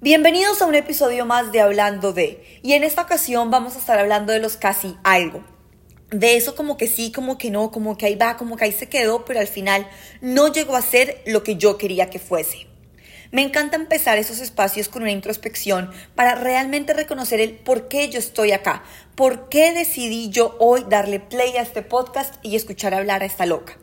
Bienvenidos 0.00 0.62
a 0.62 0.66
un 0.66 0.76
episodio 0.76 1.26
más 1.26 1.50
de 1.50 1.60
Hablando 1.60 2.12
de, 2.12 2.60
y 2.62 2.74
en 2.74 2.84
esta 2.84 3.02
ocasión 3.02 3.50
vamos 3.50 3.74
a 3.74 3.80
estar 3.80 3.98
hablando 3.98 4.32
de 4.32 4.38
los 4.38 4.56
casi 4.56 4.96
algo. 5.02 5.42
De 6.12 6.36
eso 6.36 6.54
como 6.54 6.76
que 6.76 6.86
sí, 6.86 7.10
como 7.10 7.36
que 7.36 7.50
no, 7.50 7.72
como 7.72 7.98
que 7.98 8.06
ahí 8.06 8.14
va, 8.14 8.36
como 8.36 8.56
que 8.56 8.66
ahí 8.66 8.70
se 8.70 8.88
quedó, 8.88 9.24
pero 9.24 9.40
al 9.40 9.48
final 9.48 9.88
no 10.20 10.52
llegó 10.52 10.76
a 10.76 10.82
ser 10.82 11.20
lo 11.26 11.42
que 11.42 11.56
yo 11.56 11.78
quería 11.78 12.10
que 12.10 12.20
fuese. 12.20 12.68
Me 13.32 13.42
encanta 13.42 13.74
empezar 13.74 14.18
esos 14.18 14.38
espacios 14.38 14.88
con 14.88 15.02
una 15.02 15.10
introspección 15.10 15.90
para 16.14 16.36
realmente 16.36 16.92
reconocer 16.92 17.40
el 17.40 17.56
por 17.56 17.88
qué 17.88 18.08
yo 18.08 18.20
estoy 18.20 18.52
acá, 18.52 18.84
por 19.16 19.48
qué 19.48 19.72
decidí 19.72 20.30
yo 20.30 20.54
hoy 20.60 20.84
darle 20.88 21.18
play 21.18 21.56
a 21.56 21.62
este 21.62 21.82
podcast 21.82 22.36
y 22.44 22.54
escuchar 22.54 22.94
hablar 22.94 23.24
a 23.24 23.26
esta 23.26 23.46
loca. 23.46 23.76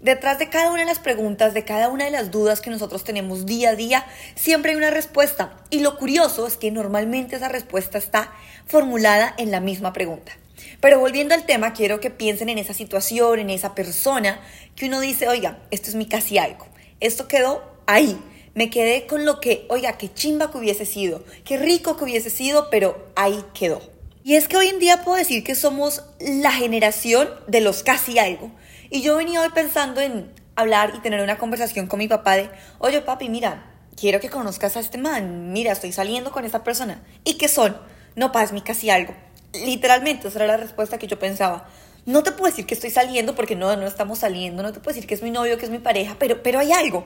Detrás 0.00 0.38
de 0.38 0.50
cada 0.50 0.70
una 0.70 0.80
de 0.80 0.86
las 0.86 0.98
preguntas, 0.98 1.54
de 1.54 1.64
cada 1.64 1.88
una 1.88 2.04
de 2.04 2.10
las 2.10 2.30
dudas 2.30 2.60
que 2.60 2.68
nosotros 2.68 3.02
tenemos 3.02 3.46
día 3.46 3.70
a 3.70 3.76
día, 3.76 4.06
siempre 4.34 4.72
hay 4.72 4.76
una 4.76 4.90
respuesta. 4.90 5.56
Y 5.70 5.80
lo 5.80 5.96
curioso 5.96 6.46
es 6.46 6.58
que 6.58 6.70
normalmente 6.70 7.36
esa 7.36 7.48
respuesta 7.48 7.96
está 7.96 8.32
formulada 8.66 9.34
en 9.38 9.50
la 9.50 9.60
misma 9.60 9.94
pregunta. 9.94 10.32
Pero 10.80 11.00
volviendo 11.00 11.34
al 11.34 11.46
tema, 11.46 11.72
quiero 11.72 11.98
que 12.00 12.10
piensen 12.10 12.50
en 12.50 12.58
esa 12.58 12.74
situación, 12.74 13.38
en 13.38 13.48
esa 13.48 13.74
persona, 13.74 14.40
que 14.74 14.86
uno 14.86 15.00
dice, 15.00 15.28
oiga, 15.28 15.58
esto 15.70 15.88
es 15.88 15.94
mi 15.94 16.06
casi 16.06 16.36
algo. 16.36 16.66
Esto 17.00 17.26
quedó 17.26 17.62
ahí. 17.86 18.18
Me 18.54 18.70
quedé 18.70 19.06
con 19.06 19.24
lo 19.24 19.40
que, 19.40 19.66
oiga, 19.68 19.98
qué 19.98 20.12
chimba 20.12 20.50
que 20.50 20.58
hubiese 20.58 20.86
sido, 20.86 21.24
qué 21.44 21.58
rico 21.58 21.96
que 21.96 22.04
hubiese 22.04 22.30
sido, 22.30 22.68
pero 22.70 23.06
ahí 23.14 23.42
quedó. 23.54 23.82
Y 24.24 24.34
es 24.34 24.48
que 24.48 24.56
hoy 24.56 24.68
en 24.68 24.78
día 24.78 25.04
puedo 25.04 25.18
decir 25.18 25.44
que 25.44 25.54
somos 25.54 26.02
la 26.18 26.50
generación 26.50 27.28
de 27.46 27.60
los 27.60 27.82
casi 27.82 28.18
algo. 28.18 28.50
Y 28.90 29.02
yo 29.02 29.16
venía 29.16 29.40
hoy 29.40 29.50
pensando 29.50 30.00
en 30.00 30.32
hablar 30.54 30.92
y 30.96 31.00
tener 31.00 31.20
una 31.20 31.38
conversación 31.38 31.86
con 31.86 31.98
mi 31.98 32.08
papá 32.08 32.36
de, 32.36 32.50
oye 32.78 33.00
papi, 33.00 33.28
mira, 33.28 33.64
quiero 33.96 34.20
que 34.20 34.30
conozcas 34.30 34.76
a 34.76 34.80
este 34.80 34.98
man, 34.98 35.52
mira, 35.52 35.72
estoy 35.72 35.92
saliendo 35.92 36.30
con 36.30 36.44
esta 36.44 36.62
persona. 36.62 37.02
¿Y 37.24 37.34
qué 37.34 37.48
son? 37.48 37.76
No, 38.14 38.32
pa, 38.32 38.42
es 38.42 38.52
mi 38.52 38.60
casi 38.60 38.90
algo. 38.90 39.14
Literalmente, 39.52 40.28
esa 40.28 40.38
era 40.38 40.46
la 40.46 40.56
respuesta 40.56 40.98
que 40.98 41.06
yo 41.06 41.18
pensaba. 41.18 41.68
No 42.04 42.22
te 42.22 42.32
puedo 42.32 42.46
decir 42.46 42.66
que 42.66 42.74
estoy 42.74 42.90
saliendo 42.90 43.34
porque 43.34 43.56
no, 43.56 43.74
no 43.76 43.86
estamos 43.86 44.20
saliendo, 44.20 44.62
no 44.62 44.72
te 44.72 44.80
puedo 44.80 44.94
decir 44.94 45.08
que 45.08 45.14
es 45.14 45.22
mi 45.22 45.30
novio, 45.30 45.58
que 45.58 45.64
es 45.64 45.70
mi 45.70 45.78
pareja, 45.78 46.16
pero, 46.18 46.42
pero 46.42 46.60
hay 46.60 46.72
algo. 46.72 47.04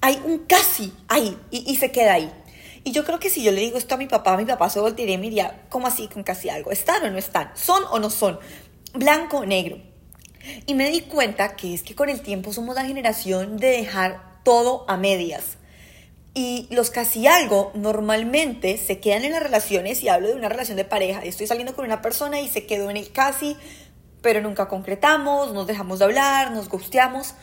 Hay 0.00 0.20
un 0.24 0.40
casi 0.40 0.92
ahí 1.06 1.38
y, 1.50 1.70
y 1.70 1.76
se 1.76 1.92
queda 1.92 2.14
ahí. 2.14 2.32
Y 2.84 2.90
yo 2.90 3.04
creo 3.04 3.20
que 3.20 3.30
si 3.30 3.44
yo 3.44 3.52
le 3.52 3.60
digo 3.60 3.78
esto 3.78 3.94
a 3.94 3.98
mi 3.98 4.08
papá, 4.08 4.36
mi 4.36 4.44
papá 4.44 4.68
se 4.68 4.80
voltearía 4.80 5.14
y 5.14 5.18
me 5.18 5.24
diría, 5.24 5.62
¿cómo 5.68 5.86
así 5.86 6.08
con 6.08 6.24
casi 6.24 6.48
algo? 6.48 6.72
¿Están 6.72 7.04
o 7.04 7.10
no 7.10 7.18
están? 7.18 7.52
¿Son 7.54 7.84
o 7.90 8.00
no 8.00 8.10
son? 8.10 8.40
Blanco 8.92 9.38
o 9.38 9.46
negro. 9.46 9.91
Y 10.66 10.74
me 10.74 10.90
di 10.90 11.02
cuenta 11.02 11.56
que 11.56 11.74
es 11.74 11.82
que 11.82 11.94
con 11.94 12.08
el 12.08 12.20
tiempo 12.20 12.52
somos 12.52 12.74
la 12.74 12.84
generación 12.84 13.56
de 13.56 13.68
dejar 13.68 14.40
todo 14.44 14.84
a 14.88 14.96
medias. 14.96 15.58
Y 16.34 16.66
los 16.70 16.90
casi 16.90 17.26
algo 17.26 17.72
normalmente 17.74 18.78
se 18.78 18.98
quedan 19.00 19.24
en 19.24 19.32
las 19.32 19.42
relaciones 19.42 20.02
y 20.02 20.08
hablo 20.08 20.28
de 20.28 20.34
una 20.34 20.48
relación 20.48 20.76
de 20.76 20.84
pareja. 20.84 21.20
Estoy 21.22 21.46
saliendo 21.46 21.74
con 21.74 21.84
una 21.84 22.00
persona 22.00 22.40
y 22.40 22.48
se 22.48 22.66
quedó 22.66 22.88
en 22.90 22.96
el 22.96 23.12
casi, 23.12 23.56
pero 24.22 24.40
nunca 24.40 24.68
concretamos, 24.68 25.52
nos 25.52 25.66
dejamos 25.66 25.98
de 25.98 26.06
hablar, 26.06 26.52
nos 26.52 26.68
gusteamos. 26.68 27.34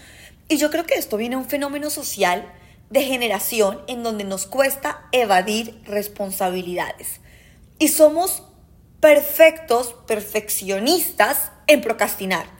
Y 0.47 0.57
yo 0.57 0.71
creo 0.71 0.85
que 0.85 0.95
esto 0.95 1.17
viene 1.17 1.35
a 1.35 1.37
un 1.37 1.45
fenómeno 1.45 1.91
social 1.91 2.51
de 2.89 3.03
generación 3.03 3.81
en 3.87 4.01
donde 4.01 4.23
nos 4.23 4.47
cuesta 4.47 5.07
evadir 5.11 5.79
responsabilidades. 5.85 7.21
Y 7.77 7.89
somos 7.89 8.43
perfectos, 8.99 9.95
perfeccionistas 10.07 11.51
en 11.67 11.81
procrastinar. 11.81 12.58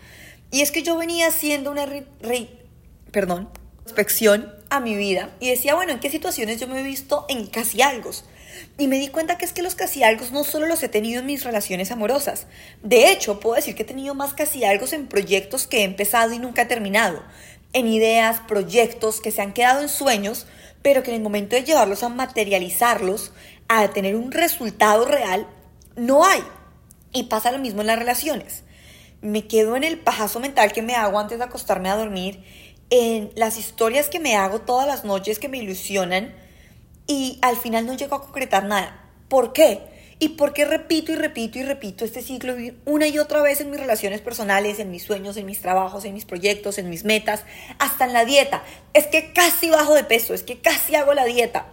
Y 0.52 0.61
es 0.61 0.72
que 0.72 0.81
yo 0.81 0.97
venía 0.97 1.28
haciendo 1.28 1.72
una 1.72 1.88
perdón, 3.11 3.50
inspección 3.86 4.53
a 4.69 4.80
mi 4.80 4.95
vida 4.95 5.30
y 5.39 5.50
decía, 5.50 5.75
bueno, 5.75 5.92
¿en 5.92 6.00
qué 6.00 6.09
situaciones 6.09 6.59
yo 6.59 6.67
me 6.67 6.80
he 6.80 6.83
visto 6.83 7.25
en 7.30 7.45
casi 7.47 7.81
algo? 7.81 8.11
Y 8.77 8.88
me 8.88 8.97
di 8.97 9.09
cuenta 9.09 9.38
que 9.38 9.45
es 9.45 9.53
que 9.53 9.61
los 9.61 9.75
casi 9.75 10.03
algo 10.03 10.25
no 10.31 10.44
solo 10.44 10.66
los 10.66 10.81
he 10.81 10.89
tenido 10.89 11.20
en 11.20 11.27
mis 11.27 11.44
relaciones 11.44 11.92
amorosas. 11.92 12.47
De 12.81 13.11
hecho, 13.11 13.39
puedo 13.39 13.55
decir 13.55 13.75
que 13.75 13.83
he 13.83 13.86
tenido 13.86 14.16
más 14.16 14.33
casi 14.33 14.64
algo 14.64 14.86
en 14.92 15.08
proyectos 15.08 15.67
que 15.67 15.82
he 15.82 15.83
empezado 15.83 16.33
y 16.33 16.39
nunca 16.39 16.64
he 16.64 16.65
terminado. 16.65 17.23
En 17.73 17.88
ideas, 17.88 18.39
proyectos 18.48 19.21
que 19.21 19.32
se 19.32 19.43
han 19.43 19.54
quedado 19.54 19.82
en 19.82 19.89
sueños, 19.89 20.48
pero 20.82 21.04
que 21.04 21.11
en 21.11 21.17
el 21.17 21.23
momento 21.23 21.55
de 21.55 21.64
llevarlos 21.64 22.02
a 22.02 22.09
materializarlos, 22.09 23.33
a 23.67 23.88
tener 23.89 24.15
un 24.15 24.32
resultado 24.32 25.05
real, 25.05 25.45
no 25.95 26.26
hay. 26.26 26.42
Y 27.11 27.23
pasa 27.23 27.52
lo 27.52 27.59
mismo 27.59 27.82
en 27.82 27.88
las 27.88 27.99
relaciones 27.99 28.64
me 29.21 29.47
quedo 29.47 29.75
en 29.75 29.83
el 29.83 29.99
pajazo 29.99 30.39
mental 30.39 30.71
que 30.71 30.81
me 30.81 30.95
hago 30.95 31.19
antes 31.19 31.37
de 31.37 31.45
acostarme 31.45 31.89
a 31.89 31.95
dormir, 31.95 32.43
en 32.89 33.31
las 33.35 33.57
historias 33.57 34.09
que 34.09 34.19
me 34.19 34.35
hago 34.35 34.61
todas 34.61 34.87
las 34.87 35.03
noches 35.03 35.39
que 35.39 35.49
me 35.49 35.57
ilusionan 35.57 36.33
y 37.05 37.39
al 37.41 37.58
final 37.58 37.85
no 37.85 37.95
llego 37.95 38.15
a 38.15 38.21
concretar 38.21 38.65
nada. 38.65 39.09
¿Por 39.27 39.53
qué? 39.53 39.81
¿Y 40.21 40.29
por 40.29 40.53
qué 40.53 40.65
repito 40.65 41.13
y 41.13 41.15
repito 41.15 41.59
y 41.59 41.63
repito 41.63 42.03
este 42.03 42.21
ciclo 42.21 42.53
una 42.85 43.08
y 43.08 43.19
otra 43.19 43.41
vez 43.41 43.61
en 43.61 43.69
mis 43.69 43.79
relaciones 43.79 44.19
personales, 44.19 44.79
en 44.79 44.91
mis 44.91 45.03
sueños, 45.03 45.37
en 45.37 45.45
mis 45.45 45.61
trabajos, 45.61 46.03
en 46.03 46.13
mis 46.13 46.25
proyectos, 46.25 46.77
en 46.77 46.89
mis 46.89 47.05
metas, 47.05 47.45
hasta 47.77 48.05
en 48.05 48.13
la 48.13 48.25
dieta? 48.25 48.63
Es 48.93 49.08
que 49.08 49.31
casi 49.31 49.69
bajo 49.69 49.93
de 49.93 50.03
peso, 50.03 50.33
es 50.33 50.43
que 50.43 50.59
casi 50.59 50.95
hago 50.95 51.13
la 51.13 51.23
dieta, 51.23 51.67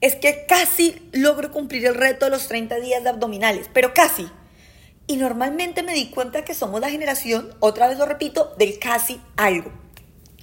es 0.00 0.16
que 0.16 0.44
casi 0.46 1.08
logro 1.12 1.52
cumplir 1.52 1.86
el 1.86 1.94
reto 1.94 2.24
de 2.24 2.32
los 2.32 2.48
30 2.48 2.80
días 2.80 3.04
de 3.04 3.10
abdominales, 3.10 3.70
pero 3.72 3.94
casi. 3.94 4.26
Y 5.06 5.16
normalmente 5.16 5.82
me 5.82 5.92
di 5.92 6.06
cuenta 6.06 6.44
que 6.44 6.54
somos 6.54 6.80
la 6.80 6.88
generación, 6.88 7.54
otra 7.60 7.88
vez 7.88 7.98
lo 7.98 8.06
repito, 8.06 8.54
del 8.58 8.78
casi 8.78 9.20
algo. 9.36 9.70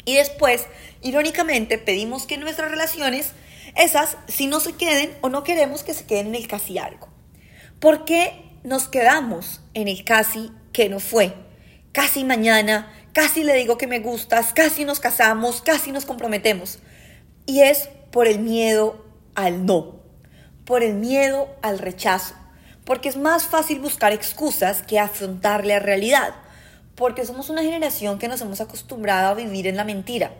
Y 0.06 0.16
después, 0.16 0.68
irónicamente, 1.02 1.78
pedimos 1.78 2.26
que 2.26 2.38
nuestras 2.38 2.70
relaciones, 2.70 3.32
esas, 3.76 4.18
si 4.28 4.48
no 4.48 4.60
se 4.60 4.74
queden 4.74 5.12
o 5.22 5.30
no 5.30 5.44
queremos 5.44 5.84
que 5.84 5.94
se 5.94 6.06
queden 6.06 6.28
en 6.28 6.36
el 6.36 6.48
casi 6.48 6.78
algo. 6.78 7.10
¿Por 7.80 8.06
qué 8.06 8.44
nos 8.64 8.88
quedamos 8.88 9.62
en 9.74 9.88
el 9.88 10.04
casi 10.04 10.52
que 10.74 10.90
no 10.90 11.00
fue? 11.00 11.34
Casi 11.92 12.24
mañana, 12.24 12.92
casi 13.14 13.44
le 13.44 13.56
digo 13.56 13.78
que 13.80 13.88
me 13.88 14.00
gustas, 14.00 14.54
casi 14.54 14.86
nos 14.86 15.00
casamos, 15.00 15.64
casi 15.64 15.92
nos 15.92 16.06
comprometemos. 16.06 16.80
Y 17.48 17.62
es 17.62 17.90
por 18.12 18.28
el 18.28 18.40
miedo 18.40 19.04
al 19.34 19.66
no, 19.66 20.02
por 20.66 20.84
el 20.84 20.94
miedo 20.94 21.50
al 21.64 21.80
rechazo 21.80 22.36
porque 22.92 23.08
es 23.08 23.16
más 23.16 23.46
fácil 23.46 23.80
buscar 23.80 24.12
excusas 24.12 24.82
que 24.82 25.00
afrontar 25.00 25.66
la 25.66 25.80
realidad, 25.80 26.36
porque 26.96 27.26
somos 27.26 27.50
una 27.50 27.64
generación 27.64 28.20
que 28.20 28.28
nos 28.28 28.42
hemos 28.42 28.60
acostumbrado 28.60 29.30
a 29.30 29.34
vivir 29.34 29.66
en 29.66 29.78
la 29.78 29.86
mentira, 29.86 30.34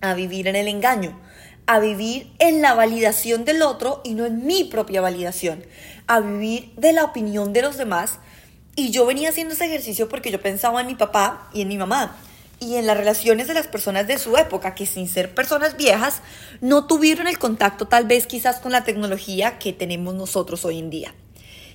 a 0.00 0.12
vivir 0.14 0.48
en 0.48 0.56
el 0.56 0.66
engaño, 0.66 1.16
a 1.64 1.78
vivir 1.78 2.32
en 2.40 2.60
la 2.60 2.74
validación 2.74 3.44
del 3.44 3.62
otro 3.62 4.00
y 4.02 4.14
no 4.14 4.26
en 4.26 4.44
mi 4.44 4.64
propia 4.64 5.00
validación, 5.00 5.64
a 6.08 6.18
vivir 6.18 6.72
de 6.76 6.92
la 6.92 7.04
opinión 7.04 7.52
de 7.52 7.62
los 7.62 7.76
demás. 7.76 8.18
Y 8.74 8.90
yo 8.90 9.06
venía 9.06 9.28
haciendo 9.28 9.54
ese 9.54 9.66
ejercicio 9.66 10.08
porque 10.08 10.32
yo 10.32 10.42
pensaba 10.42 10.80
en 10.80 10.88
mi 10.88 10.96
papá 10.96 11.50
y 11.54 11.62
en 11.62 11.68
mi 11.68 11.78
mamá 11.78 12.16
y 12.58 12.78
en 12.78 12.86
las 12.88 12.96
relaciones 12.96 13.46
de 13.46 13.54
las 13.54 13.68
personas 13.68 14.08
de 14.08 14.18
su 14.18 14.36
época, 14.36 14.74
que 14.74 14.86
sin 14.86 15.06
ser 15.06 15.36
personas 15.36 15.76
viejas, 15.76 16.20
no 16.60 16.88
tuvieron 16.88 17.28
el 17.28 17.38
contacto 17.38 17.86
tal 17.86 18.06
vez 18.06 18.26
quizás 18.26 18.58
con 18.58 18.72
la 18.72 18.82
tecnología 18.82 19.60
que 19.60 19.72
tenemos 19.72 20.16
nosotros 20.16 20.64
hoy 20.64 20.80
en 20.80 20.90
día. 20.90 21.14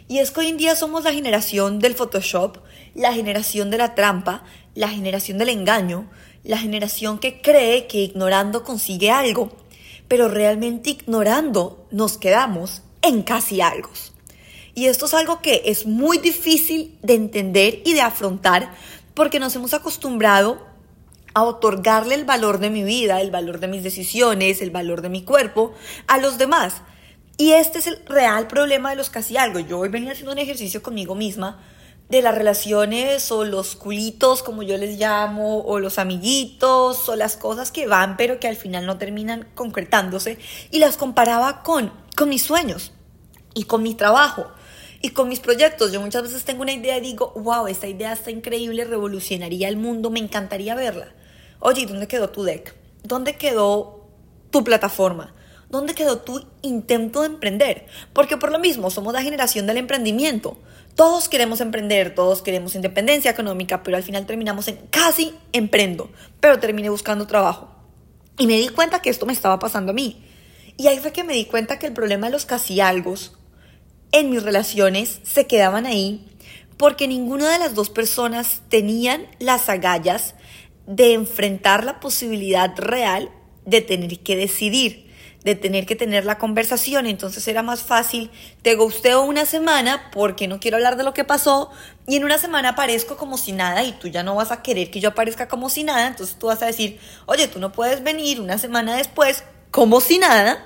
Y 0.07 0.19
es 0.19 0.31
que 0.31 0.39
hoy 0.39 0.47
en 0.47 0.57
día 0.57 0.75
somos 0.75 1.03
la 1.03 1.11
generación 1.11 1.79
del 1.79 1.93
Photoshop, 1.93 2.59
la 2.95 3.13
generación 3.13 3.69
de 3.69 3.77
la 3.77 3.93
trampa, 3.93 4.43
la 4.73 4.87
generación 4.87 5.37
del 5.37 5.49
engaño, 5.49 6.09
la 6.43 6.57
generación 6.57 7.19
que 7.19 7.41
cree 7.41 7.87
que 7.87 7.99
ignorando 7.99 8.63
consigue 8.63 9.11
algo, 9.11 9.51
pero 10.07 10.29
realmente 10.29 10.91
ignorando 10.91 11.85
nos 11.91 12.17
quedamos 12.17 12.83
en 13.01 13.21
casi 13.21 13.59
algo. 13.59 13.89
Y 14.73 14.85
esto 14.85 15.07
es 15.07 15.13
algo 15.13 15.41
que 15.41 15.63
es 15.65 15.85
muy 15.85 16.19
difícil 16.19 16.97
de 17.01 17.15
entender 17.15 17.81
y 17.83 17.93
de 17.93 18.01
afrontar 18.01 18.73
porque 19.13 19.39
nos 19.39 19.55
hemos 19.55 19.73
acostumbrado 19.73 20.65
a 21.33 21.43
otorgarle 21.43 22.15
el 22.15 22.23
valor 22.23 22.59
de 22.59 22.69
mi 22.69 22.83
vida, 22.83 23.19
el 23.19 23.31
valor 23.31 23.59
de 23.59 23.67
mis 23.67 23.83
decisiones, 23.83 24.61
el 24.61 24.71
valor 24.71 25.01
de 25.01 25.09
mi 25.09 25.23
cuerpo 25.23 25.73
a 26.07 26.17
los 26.17 26.37
demás 26.37 26.81
y 27.37 27.51
este 27.51 27.79
es 27.79 27.87
el 27.87 28.03
real 28.05 28.47
problema 28.47 28.89
de 28.89 28.95
los 28.95 29.09
casi 29.09 29.37
algo. 29.37 29.59
Yo 29.59 29.79
hoy 29.79 29.89
venía 29.89 30.11
haciendo 30.11 30.31
un 30.31 30.39
ejercicio 30.39 30.81
conmigo 30.81 31.15
misma 31.15 31.63
de 32.09 32.21
las 32.21 32.35
relaciones 32.35 33.31
o 33.31 33.43
los 33.43 33.75
culitos, 33.75 34.41
como 34.41 34.63
yo 34.63 34.77
les 34.77 34.97
llamo, 34.97 35.59
o 35.59 35.79
los 35.79 35.99
amiguitos, 35.99 37.07
o 37.09 37.15
las 37.15 37.37
cosas 37.37 37.71
que 37.71 37.85
van 37.85 38.17
pero 38.17 38.39
que 38.39 38.47
al 38.47 38.55
final 38.55 38.85
no 38.85 38.97
terminan 38.97 39.47
concretándose, 39.55 40.39
y 40.71 40.79
las 40.79 40.97
comparaba 40.97 41.63
con, 41.63 41.91
con 42.15 42.29
mis 42.29 42.41
sueños 42.41 42.91
y 43.53 43.63
con 43.63 43.83
mi 43.83 43.93
trabajo 43.93 44.47
y 45.01 45.09
con 45.09 45.29
mis 45.29 45.39
proyectos. 45.39 45.91
Yo 45.91 46.01
muchas 46.01 46.23
veces 46.23 46.43
tengo 46.43 46.61
una 46.63 46.73
idea 46.73 46.97
y 46.97 47.01
digo, 47.01 47.33
wow, 47.35 47.67
esta 47.67 47.87
idea 47.87 48.13
está 48.13 48.31
increíble, 48.31 48.85
revolucionaría 48.85 49.67
el 49.69 49.77
mundo, 49.77 50.09
me 50.09 50.19
encantaría 50.19 50.75
verla. 50.75 51.13
Oye, 51.59 51.85
¿dónde 51.85 52.07
quedó 52.07 52.29
tu 52.29 52.43
deck? 52.43 52.75
¿Dónde 53.03 53.35
quedó 53.35 54.07
tu 54.49 54.63
plataforma? 54.63 55.35
¿Dónde 55.69 55.93
quedó 55.93 56.19
tu 56.19 56.45
intento 56.61 57.21
de 57.21 57.27
emprender? 57.27 57.87
Porque 58.13 58.37
por 58.37 58.51
lo 58.51 58.59
mismo 58.59 58.89
somos 58.89 59.13
la 59.13 59.21
generación 59.21 59.67
del 59.67 59.77
emprendimiento. 59.77 60.57
Todos 60.95 61.29
queremos 61.29 61.61
emprender, 61.61 62.15
todos 62.15 62.41
queremos 62.41 62.75
independencia 62.75 63.31
económica, 63.31 63.83
pero 63.83 63.97
al 63.97 64.03
final 64.03 64.25
terminamos 64.25 64.67
en 64.67 64.77
casi 64.89 65.33
emprendo, 65.51 66.09
pero 66.39 66.59
terminé 66.59 66.89
buscando 66.89 67.27
trabajo. 67.27 67.69
Y 68.37 68.47
me 68.47 68.57
di 68.57 68.69
cuenta 68.69 69.01
que 69.01 69.09
esto 69.09 69.25
me 69.25 69.33
estaba 69.33 69.59
pasando 69.59 69.91
a 69.91 69.95
mí. 69.95 70.23
Y 70.77 70.87
ahí 70.87 70.99
fue 70.99 71.11
que 71.11 71.23
me 71.23 71.33
di 71.33 71.45
cuenta 71.45 71.79
que 71.79 71.87
el 71.87 71.93
problema 71.93 72.27
de 72.27 72.33
los 72.33 72.45
casi 72.45 72.79
algo 72.79 73.15
en 74.11 74.29
mis 74.29 74.43
relaciones 74.43 75.19
se 75.23 75.47
quedaban 75.47 75.85
ahí 75.85 76.25
porque 76.77 77.07
ninguna 77.07 77.51
de 77.51 77.59
las 77.59 77.75
dos 77.75 77.89
personas 77.89 78.61
tenían 78.69 79.25
las 79.39 79.67
agallas 79.67 80.35
de 80.85 81.13
enfrentar 81.13 81.83
la 81.83 81.99
posibilidad 81.99 82.73
real 82.77 83.31
de 83.65 83.81
tener 83.81 84.19
que 84.19 84.35
decidir, 84.35 85.06
de 85.47 85.55
tener 85.55 85.85
que 85.85 85.95
tener 85.95 86.25
la 86.25 86.37
conversación. 86.37 87.05
Entonces 87.05 87.47
era 87.47 87.63
más 87.63 87.81
fácil, 87.81 88.29
te 88.63 88.75
gusteo 88.75 89.21
una 89.21 89.45
semana 89.45 90.11
porque 90.11 90.45
no 90.49 90.59
quiero 90.59 90.75
hablar 90.75 90.97
de 90.97 91.05
lo 91.05 91.13
que 91.13 91.23
pasó 91.23 91.71
y 92.05 92.17
en 92.17 92.25
una 92.25 92.37
semana 92.37 92.69
aparezco 92.69 93.15
como 93.15 93.37
si 93.37 93.53
nada 93.53 93.81
y 93.83 93.93
tú 93.93 94.09
ya 94.09 94.23
no 94.23 94.35
vas 94.35 94.51
a 94.51 94.61
querer 94.61 94.91
que 94.91 94.99
yo 94.99 95.09
aparezca 95.09 95.47
como 95.47 95.69
si 95.69 95.85
nada. 95.85 96.07
Entonces 96.07 96.35
tú 96.37 96.47
vas 96.47 96.61
a 96.63 96.65
decir, 96.65 96.99
oye, 97.27 97.47
tú 97.47 97.59
no 97.59 97.71
puedes 97.71 98.03
venir 98.03 98.41
una 98.41 98.57
semana 98.57 98.97
después 98.97 99.45
como 99.71 100.01
si 100.01 100.19
nada 100.19 100.65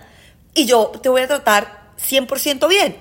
y 0.56 0.66
yo 0.66 0.92
te 1.01 1.10
voy 1.10 1.22
a 1.22 1.27
tratar 1.27 1.92
100% 2.00 2.68
bien. 2.68 2.98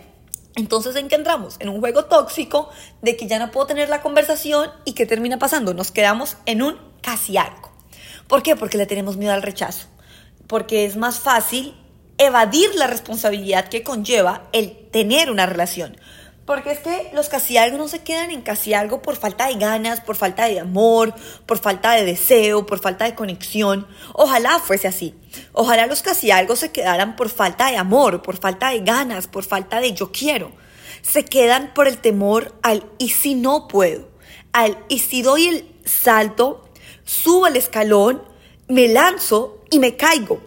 Entonces, 0.57 0.97
¿en 0.97 1.09
qué 1.09 1.15
entramos? 1.15 1.57
En 1.61 1.71
un 1.71 1.81
juego 1.81 2.05
tóxico 2.05 2.69
de 3.01 3.17
que 3.17 3.27
ya 3.27 3.39
no 3.39 3.51
puedo 3.51 3.69
tener 3.69 3.89
la 3.89 4.03
conversación 4.03 4.71
y 4.85 4.93
¿qué 4.93 5.07
termina 5.07 5.39
pasando? 5.39 5.73
Nos 5.73 5.93
quedamos 5.93 6.37
en 6.45 6.61
un 6.61 6.77
casi 7.01 7.39
algo. 7.39 7.71
¿Por 8.29 8.43
qué? 8.43 8.55
Porque 8.55 8.77
le 8.77 8.85
tenemos 8.85 9.17
miedo 9.17 9.33
al 9.33 9.43
rechazo. 9.43 9.87
Porque 10.51 10.85
es 10.85 10.97
más 10.97 11.21
fácil 11.21 11.77
evadir 12.19 12.75
la 12.75 12.89
responsabilidad 12.89 13.69
que 13.69 13.85
conlleva 13.85 14.49
el 14.53 14.77
tener 14.91 15.31
una 15.31 15.47
relación. 15.47 15.97
Porque 16.45 16.73
es 16.73 16.81
que 16.81 17.09
los 17.13 17.29
casi 17.29 17.57
algo 17.57 17.79
no 17.79 17.87
se 17.87 18.03
quedan 18.03 18.33
en 18.33 18.43
casi 18.43 18.75
algo 18.75 19.01
por 19.01 19.15
falta 19.15 19.47
de 19.47 19.55
ganas, 19.55 20.01
por 20.01 20.17
falta 20.17 20.47
de 20.47 20.59
amor, 20.59 21.15
por 21.47 21.59
falta 21.59 21.93
de 21.93 22.05
deseo, 22.05 22.67
por 22.67 22.81
falta 22.81 23.05
de 23.05 23.15
conexión. 23.15 23.87
Ojalá 24.13 24.59
fuese 24.59 24.89
así. 24.89 25.15
Ojalá 25.53 25.87
los 25.87 26.03
casi 26.03 26.33
algo 26.33 26.57
se 26.57 26.73
quedaran 26.73 27.15
por 27.15 27.29
falta 27.29 27.71
de 27.71 27.77
amor, 27.77 28.21
por 28.21 28.37
falta 28.37 28.71
de 28.71 28.81
ganas, 28.81 29.29
por 29.29 29.45
falta 29.45 29.79
de 29.79 29.93
yo 29.93 30.11
quiero. 30.11 30.51
Se 31.03 31.25
quedan 31.25 31.73
por 31.75 31.87
el 31.87 31.99
temor 31.99 32.59
al 32.63 32.85
y 32.99 33.11
si 33.11 33.37
no 33.37 33.69
puedo, 33.69 34.09
al 34.53 34.77
y 34.89 34.99
si 34.99 35.23
doy 35.23 35.47
el 35.47 35.73
salto, 35.85 36.69
subo 37.05 37.47
el 37.47 37.55
escalón, 37.55 38.25
me 38.67 38.89
lanzo 38.89 39.60
y 39.71 39.79
me 39.79 39.97
caigo. 39.97 40.41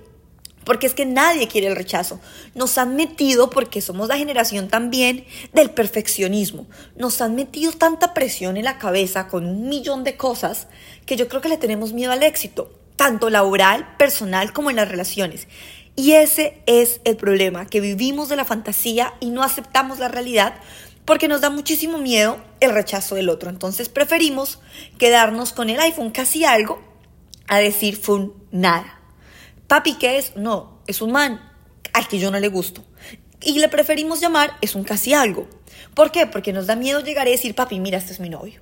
Porque 0.65 0.87
es 0.87 0.93
que 0.93 1.05
nadie 1.05 1.47
quiere 1.47 1.67
el 1.67 1.75
rechazo. 1.75 2.21
Nos 2.55 2.77
han 2.77 2.95
metido, 2.95 3.49
porque 3.49 3.81
somos 3.81 4.07
la 4.07 4.17
generación 4.17 4.69
también 4.69 5.25
del 5.51 5.71
perfeccionismo, 5.71 6.67
nos 6.95 7.21
han 7.21 7.35
metido 7.35 7.73
tanta 7.73 8.13
presión 8.13 8.55
en 8.55 8.63
la 8.63 8.77
cabeza 8.77 9.27
con 9.27 9.45
un 9.45 9.67
millón 9.67 10.03
de 10.05 10.15
cosas 10.15 10.67
que 11.05 11.17
yo 11.17 11.27
creo 11.27 11.41
que 11.41 11.49
le 11.49 11.57
tenemos 11.57 11.91
miedo 11.91 12.13
al 12.13 12.23
éxito, 12.23 12.71
tanto 12.95 13.29
laboral, 13.29 13.95
personal 13.97 14.53
como 14.53 14.69
en 14.69 14.77
las 14.77 14.87
relaciones. 14.87 15.47
Y 15.95 16.13
ese 16.13 16.61
es 16.65 17.01
el 17.03 17.17
problema, 17.17 17.65
que 17.65 17.81
vivimos 17.81 18.29
de 18.29 18.35
la 18.35 18.45
fantasía 18.45 19.13
y 19.19 19.29
no 19.29 19.43
aceptamos 19.43 19.99
la 19.99 20.07
realidad 20.07 20.55
porque 21.05 21.27
nos 21.27 21.41
da 21.41 21.49
muchísimo 21.49 21.97
miedo 21.97 22.37
el 22.61 22.71
rechazo 22.73 23.15
del 23.15 23.29
otro. 23.29 23.49
Entonces 23.49 23.89
preferimos 23.89 24.59
quedarnos 24.97 25.53
con 25.53 25.69
el 25.69 25.79
iPhone 25.79 26.11
casi 26.11 26.45
algo 26.45 26.81
a 27.47 27.57
decir 27.59 27.97
fue 27.97 28.29
nada. 28.51 29.02
Papi, 29.73 29.95
¿qué 29.95 30.19
es? 30.19 30.35
No, 30.35 30.77
es 30.85 31.01
un 31.01 31.11
man 31.11 31.41
al 31.93 32.07
que 32.07 32.19
yo 32.19 32.29
no 32.29 32.39
le 32.39 32.47
gusto. 32.47 32.83
Y 33.41 33.57
le 33.57 33.69
preferimos 33.69 34.21
llamar 34.21 34.51
es 34.61 34.75
un 34.75 34.83
casi 34.83 35.15
algo. 35.15 35.47
¿Por 35.95 36.11
qué? 36.11 36.27
Porque 36.27 36.53
nos 36.53 36.67
da 36.67 36.75
miedo 36.75 36.99
llegar 36.99 37.25
a 37.25 37.31
decir, 37.31 37.55
papi, 37.55 37.79
mira, 37.79 37.97
este 37.97 38.13
es 38.13 38.19
mi 38.19 38.29
novio. 38.29 38.61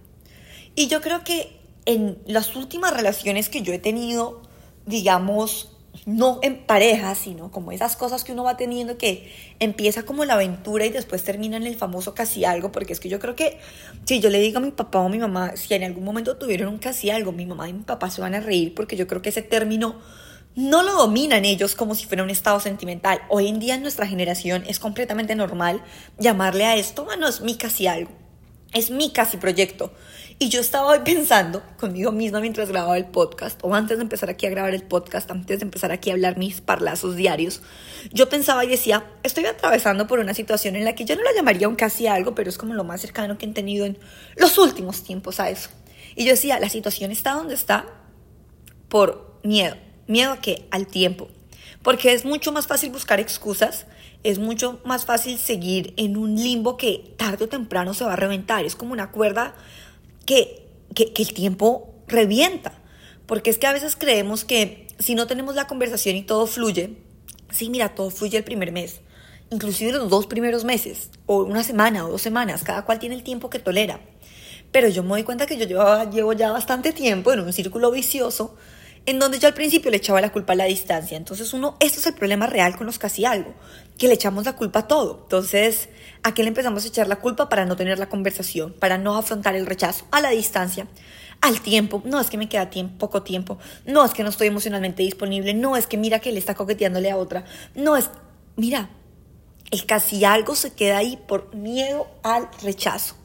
Y 0.73 0.87
yo 0.87 1.01
creo 1.01 1.25
que 1.25 1.59
en 1.83 2.17
las 2.27 2.55
últimas 2.55 2.93
relaciones 2.93 3.49
que 3.49 3.61
yo 3.61 3.73
he 3.73 3.77
tenido, 3.77 4.41
digamos, 4.85 5.73
no 6.05 6.39
en 6.43 6.65
pareja, 6.65 7.13
sino 7.15 7.51
como 7.51 7.73
esas 7.73 7.97
cosas 7.97 8.23
que 8.23 8.31
uno 8.31 8.45
va 8.45 8.55
teniendo 8.55 8.97
que 8.97 9.29
empieza 9.59 10.03
como 10.03 10.23
la 10.23 10.35
aventura 10.35 10.85
y 10.85 10.91
después 10.91 11.25
termina 11.25 11.57
en 11.57 11.67
el 11.67 11.75
famoso 11.75 12.15
casi 12.15 12.45
algo, 12.45 12.71
porque 12.71 12.93
es 12.93 13.01
que 13.01 13.09
yo 13.09 13.19
creo 13.19 13.35
que 13.35 13.59
si 14.05 14.21
yo 14.21 14.29
le 14.29 14.39
digo 14.39 14.59
a 14.59 14.61
mi 14.61 14.71
papá 14.71 14.99
o 14.99 15.07
a 15.07 15.09
mi 15.09 15.17
mamá, 15.17 15.57
si 15.57 15.73
en 15.73 15.83
algún 15.83 16.05
momento 16.05 16.37
tuvieron 16.37 16.69
un 16.69 16.79
casi 16.79 17.09
algo, 17.09 17.33
mi 17.33 17.45
mamá 17.45 17.67
y 17.67 17.73
mi 17.73 17.83
papá 17.83 18.09
se 18.09 18.21
van 18.21 18.33
a 18.33 18.39
reír 18.39 18.73
porque 18.73 18.95
yo 18.95 19.07
creo 19.07 19.21
que 19.21 19.27
ese 19.27 19.41
término 19.41 19.99
no 20.55 20.83
lo 20.83 20.93
dominan 20.95 21.45
ellos 21.45 21.75
como 21.75 21.95
si 21.95 22.05
fuera 22.05 22.23
un 22.23 22.29
estado 22.29 22.59
sentimental. 22.59 23.21
Hoy 23.29 23.47
en 23.47 23.59
día 23.59 23.75
en 23.75 23.81
nuestra 23.81 24.05
generación 24.05 24.63
es 24.67 24.79
completamente 24.79 25.35
normal 25.35 25.81
llamarle 26.17 26.65
a 26.65 26.75
esto, 26.75 27.05
bueno, 27.05 27.27
es 27.27 27.41
mi 27.41 27.55
casi 27.55 27.87
algo, 27.87 28.11
es 28.73 28.91
mi 28.91 29.11
casi 29.11 29.37
proyecto. 29.37 29.93
Y 30.39 30.49
yo 30.49 30.59
estaba 30.59 30.87
hoy 30.87 30.99
pensando 31.05 31.61
conmigo 31.79 32.11
misma 32.11 32.41
mientras 32.41 32.69
grababa 32.69 32.97
el 32.97 33.05
podcast, 33.05 33.59
o 33.63 33.73
antes 33.75 33.97
de 33.97 34.03
empezar 34.03 34.29
aquí 34.29 34.47
a 34.47 34.49
grabar 34.49 34.73
el 34.73 34.83
podcast, 34.83 35.29
antes 35.29 35.59
de 35.59 35.63
empezar 35.65 35.91
aquí 35.91 36.09
a 36.09 36.13
hablar 36.13 36.37
mis 36.37 36.61
parlazos 36.61 37.15
diarios, 37.15 37.61
yo 38.11 38.27
pensaba 38.27 38.65
y 38.65 38.67
decía, 38.67 39.05
estoy 39.23 39.45
atravesando 39.45 40.07
por 40.07 40.19
una 40.19 40.33
situación 40.33 40.75
en 40.75 40.83
la 40.83 40.95
que 40.95 41.05
yo 41.05 41.15
no 41.15 41.21
la 41.21 41.33
llamaría 41.33 41.69
un 41.69 41.75
casi 41.75 42.07
algo, 42.07 42.33
pero 42.35 42.49
es 42.49 42.57
como 42.57 42.73
lo 42.73 42.83
más 42.83 43.01
cercano 43.01 43.37
que 43.37 43.45
he 43.45 43.49
tenido 43.49 43.85
en 43.85 43.99
los 44.35 44.57
últimos 44.57 45.03
tiempos 45.03 45.39
a 45.39 45.49
eso. 45.49 45.69
Y 46.15 46.25
yo 46.25 46.31
decía, 46.31 46.59
la 46.59 46.69
situación 46.69 47.11
está 47.11 47.33
donde 47.33 47.53
está 47.53 47.85
por 48.89 49.39
miedo 49.43 49.77
¿Miedo 50.07 50.31
a 50.31 50.41
qué? 50.41 50.67
Al 50.71 50.87
tiempo. 50.87 51.29
Porque 51.83 52.13
es 52.13 52.25
mucho 52.25 52.51
más 52.51 52.67
fácil 52.67 52.91
buscar 52.91 53.19
excusas, 53.19 53.85
es 54.23 54.37
mucho 54.37 54.79
más 54.85 55.05
fácil 55.05 55.37
seguir 55.37 55.93
en 55.97 56.15
un 56.15 56.35
limbo 56.35 56.77
que 56.77 57.13
tarde 57.17 57.45
o 57.45 57.49
temprano 57.49 57.93
se 57.93 58.05
va 58.05 58.13
a 58.13 58.17
reventar. 58.17 58.65
Es 58.65 58.75
como 58.75 58.93
una 58.93 59.11
cuerda 59.11 59.55
que, 60.25 60.67
que, 60.93 61.11
el 61.15 61.33
tiempo 61.33 61.95
revienta. 62.07 62.73
Porque 63.25 63.49
es 63.49 63.57
que 63.57 63.67
a 63.67 63.73
veces 63.73 63.95
creemos 63.95 64.45
que 64.45 64.87
si 64.99 65.15
no 65.15 65.25
tenemos 65.25 65.55
la 65.55 65.67
conversación 65.67 66.15
y 66.15 66.23
todo 66.23 66.45
fluye, 66.45 66.97
sí, 67.49 67.69
mira, 67.69 67.95
todo 67.95 68.11
fluye 68.11 68.37
el 68.37 68.43
primer 68.43 68.71
mes, 68.71 69.01
inclusive 69.49 69.93
los 69.93 70.09
dos 70.09 70.27
primeros 70.27 70.63
meses, 70.63 71.09
o 71.25 71.43
una 71.43 71.63
semana 71.63 72.05
o 72.05 72.11
dos 72.11 72.21
semanas, 72.21 72.63
cada 72.63 72.83
cual 72.83 72.99
tiene 72.99 73.15
el 73.15 73.23
tiempo 73.23 73.49
que 73.49 73.59
tolera. 73.59 73.99
Pero 74.71 74.87
yo 74.89 75.03
me 75.03 75.09
doy 75.09 75.23
cuenta 75.23 75.45
que 75.45 75.57
yo 75.57 75.65
llevo, 75.65 76.11
llevo 76.11 76.33
ya 76.33 76.51
bastante 76.51 76.93
tiempo 76.93 77.31
en 77.31 77.39
un 77.39 77.53
círculo 77.53 77.89
vicioso 77.91 78.55
en 79.05 79.19
donde 79.19 79.39
yo 79.39 79.47
al 79.47 79.53
principio 79.53 79.89
le 79.89 79.97
echaba 79.97 80.21
la 80.21 80.31
culpa 80.31 80.53
a 80.53 80.55
la 80.55 80.65
distancia. 80.65 81.17
Entonces 81.17 81.53
uno, 81.53 81.75
esto 81.79 81.99
es 81.99 82.07
el 82.07 82.13
problema 82.13 82.47
real 82.47 82.75
con 82.75 82.85
los 82.85 82.99
casi 82.99 83.25
algo, 83.25 83.53
que 83.97 84.07
le 84.07 84.13
echamos 84.13 84.45
la 84.45 84.55
culpa 84.55 84.79
a 84.79 84.87
todo. 84.87 85.21
Entonces, 85.23 85.89
¿a 86.23 86.33
qué 86.33 86.43
le 86.43 86.49
empezamos 86.49 86.85
a 86.85 86.87
echar 86.87 87.07
la 87.07 87.17
culpa 87.17 87.49
para 87.49 87.65
no 87.65 87.75
tener 87.75 87.99
la 87.99 88.09
conversación, 88.09 88.73
para 88.73 88.97
no 88.97 89.17
afrontar 89.17 89.55
el 89.55 89.65
rechazo? 89.65 90.05
A 90.11 90.21
la 90.21 90.29
distancia, 90.29 90.87
al 91.41 91.61
tiempo. 91.61 92.01
No 92.05 92.19
es 92.19 92.29
que 92.29 92.37
me 92.37 92.49
queda 92.49 92.69
tiempo, 92.69 92.97
poco 92.99 93.23
tiempo. 93.23 93.57
No 93.85 94.05
es 94.05 94.11
que 94.11 94.23
no 94.23 94.29
estoy 94.29 94.47
emocionalmente 94.47 95.03
disponible. 95.03 95.53
No 95.53 95.75
es 95.75 95.87
que 95.87 95.97
mira 95.97 96.19
que 96.19 96.31
le 96.31 96.39
está 96.39 96.53
coqueteándole 96.53 97.09
a 97.09 97.17
otra. 97.17 97.45
No 97.75 97.97
es, 97.97 98.09
mira, 98.55 98.89
el 99.71 99.85
casi 99.85 100.25
algo 100.25 100.55
se 100.55 100.73
queda 100.73 100.97
ahí 100.97 101.17
por 101.27 101.55
miedo 101.55 102.07
al 102.23 102.49
rechazo 102.61 103.20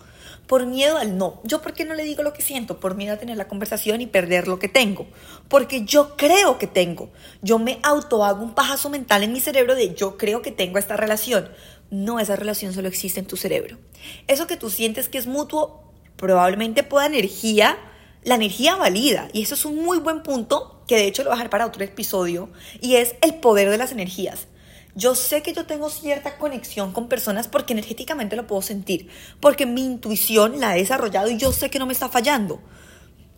por 0.46 0.66
miedo 0.66 0.98
al 0.98 1.18
no. 1.18 1.40
¿Yo 1.44 1.60
por 1.60 1.72
qué 1.72 1.84
no 1.84 1.94
le 1.94 2.04
digo 2.04 2.22
lo 2.22 2.32
que 2.32 2.42
siento? 2.42 2.78
Por 2.78 2.94
miedo 2.94 3.14
a 3.14 3.18
tener 3.18 3.36
la 3.36 3.48
conversación 3.48 4.00
y 4.00 4.06
perder 4.06 4.48
lo 4.48 4.58
que 4.58 4.68
tengo. 4.68 5.06
Porque 5.48 5.84
yo 5.84 6.16
creo 6.16 6.58
que 6.58 6.66
tengo. 6.66 7.10
Yo 7.42 7.58
me 7.58 7.78
auto 7.82 8.24
hago 8.24 8.42
un 8.42 8.54
pajazo 8.54 8.88
mental 8.88 9.22
en 9.22 9.32
mi 9.32 9.40
cerebro 9.40 9.74
de 9.74 9.94
yo 9.94 10.16
creo 10.16 10.42
que 10.42 10.52
tengo 10.52 10.78
esta 10.78 10.96
relación. 10.96 11.48
No, 11.90 12.20
esa 12.20 12.36
relación 12.36 12.72
solo 12.72 12.88
existe 12.88 13.20
en 13.20 13.26
tu 13.26 13.36
cerebro. 13.36 13.76
Eso 14.26 14.46
que 14.46 14.56
tú 14.56 14.70
sientes 14.70 15.08
que 15.08 15.18
es 15.18 15.26
mutuo, 15.26 15.82
probablemente 16.16 16.82
pueda 16.82 17.06
energía, 17.06 17.78
la 18.22 18.36
energía 18.36 18.76
valida. 18.76 19.28
Y 19.32 19.42
eso 19.42 19.54
es 19.54 19.64
un 19.64 19.82
muy 19.84 19.98
buen 19.98 20.22
punto 20.22 20.82
que 20.86 20.96
de 20.96 21.06
hecho 21.06 21.22
lo 21.22 21.30
voy 21.30 21.34
a 21.34 21.38
dejar 21.38 21.50
para 21.50 21.66
otro 21.66 21.82
episodio. 21.82 22.48
Y 22.80 22.96
es 22.96 23.16
el 23.20 23.34
poder 23.34 23.70
de 23.70 23.78
las 23.78 23.92
energías. 23.92 24.46
Yo 24.96 25.14
sé 25.14 25.42
que 25.42 25.52
yo 25.52 25.66
tengo 25.66 25.90
cierta 25.90 26.38
conexión 26.38 26.90
con 26.92 27.06
personas 27.06 27.48
porque 27.48 27.74
energéticamente 27.74 28.34
lo 28.34 28.46
puedo 28.46 28.62
sentir, 28.62 29.10
porque 29.40 29.66
mi 29.66 29.84
intuición 29.84 30.58
la 30.58 30.74
he 30.74 30.80
desarrollado 30.80 31.28
y 31.28 31.36
yo 31.36 31.52
sé 31.52 31.68
que 31.68 31.78
no 31.78 31.84
me 31.84 31.92
está 31.92 32.08
fallando. 32.08 32.62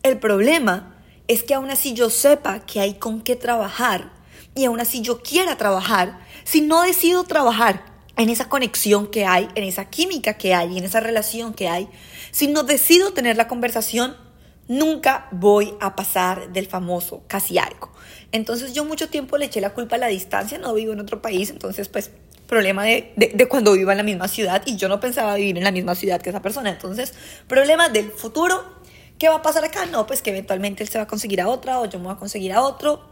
El 0.05 0.21
problema 0.21 0.95
es 1.27 1.43
que 1.43 1.55
aún 1.55 1.69
así 1.71 1.95
yo 1.95 2.11
sepa 2.11 2.61
que 2.61 2.79
hay 2.79 2.95
con 2.95 3.23
qué 3.23 3.35
trabajar 3.35 4.12
y 4.55 4.67
aún 4.67 4.79
así 4.79 5.00
yo 5.00 5.21
quiera 5.21 5.57
trabajar, 5.57 6.21
si 6.45 6.61
no 6.61 6.83
decido 6.83 7.25
trabajar 7.25 7.85
en 8.17 8.31
esa 8.31 8.49
conexión 8.49 9.09
que 9.09 9.27
hay, 9.27 9.49
en 9.57 9.65
esa 9.65 9.87
química 9.87 10.35
que 10.35 10.55
hay, 10.55 10.79
en 10.79 10.85
esa 10.85 11.00
relación 11.00 11.55
que 11.55 11.69
hay, 11.69 11.88
si 12.31 12.47
no 12.47 12.62
decido 12.62 13.12
tener 13.12 13.37
la 13.37 13.49
conversación, 13.49 14.17
nunca 14.69 15.27
voy 15.33 15.75
a 15.81 15.97
pasar 15.97 16.53
del 16.53 16.69
famoso 16.69 17.25
casi 17.27 17.59
algo. 17.59 17.91
Entonces 18.32 18.75
yo 18.75 18.85
mucho 18.85 19.08
tiempo 19.08 19.38
le 19.38 19.47
eché 19.47 19.61
la 19.61 19.75
culpa 19.75 19.97
a 19.97 19.99
la 19.99 20.08
distancia, 20.08 20.58
no 20.58 20.75
vivo 20.75 20.92
en 20.92 21.00
otro 21.00 21.23
país, 21.23 21.50
entonces 21.50 21.88
pues 21.88 22.11
problema 22.47 22.85
de, 22.85 23.12
de, 23.16 23.49
cuando 23.49 23.73
vivo 23.75 23.90
en 23.90 23.99
la 23.99 24.02
misma 24.02 24.26
ciudad 24.26 24.62
y 24.66 24.76
yo 24.76 24.88
no 24.88 25.00
pensaba 25.00 25.35
vivir 25.37 25.58
en 25.58 25.64
la 25.64 25.70
misma 25.70 25.94
ciudad 25.94 26.20
que 26.20 26.30
esa 26.30 26.42
persona. 26.42 26.70
Entonces, 26.70 27.14
problema 27.47 27.90
del 27.90 28.11
futuro, 28.11 28.64
¿qué 29.18 29.28
va 29.28 29.37
a 29.37 29.42
pasar 29.42 29.64
acá? 29.64 29.87
No, 29.87 30.06
pues 30.06 30.23
que 30.23 30.30
eventualmente 30.30 30.82
él 30.82 30.88
se 30.88 30.99
va 30.99 31.04
a 31.04 31.06
conseguir 31.06 31.40
a 31.40 31.49
otra 31.49 31.78
o 31.78 31.85
yo 31.85 31.99
me 31.99 32.06
voy 32.06 32.14
a 32.14 32.16
conseguir 32.16 32.52
a 32.52 32.62
otro 32.62 33.06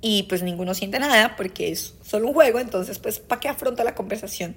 y 0.00 0.22
pues 0.24 0.42
ninguno 0.42 0.72
siente 0.74 0.98
nada 0.98 1.36
porque 1.36 1.70
es 1.70 1.94
solo 2.02 2.28
un 2.28 2.34
juego, 2.34 2.58
entonces 2.58 2.98
pues 2.98 3.18
¿para 3.18 3.40
qué 3.40 3.48
afronta 3.48 3.84
la 3.84 3.94
conversación? 3.94 4.56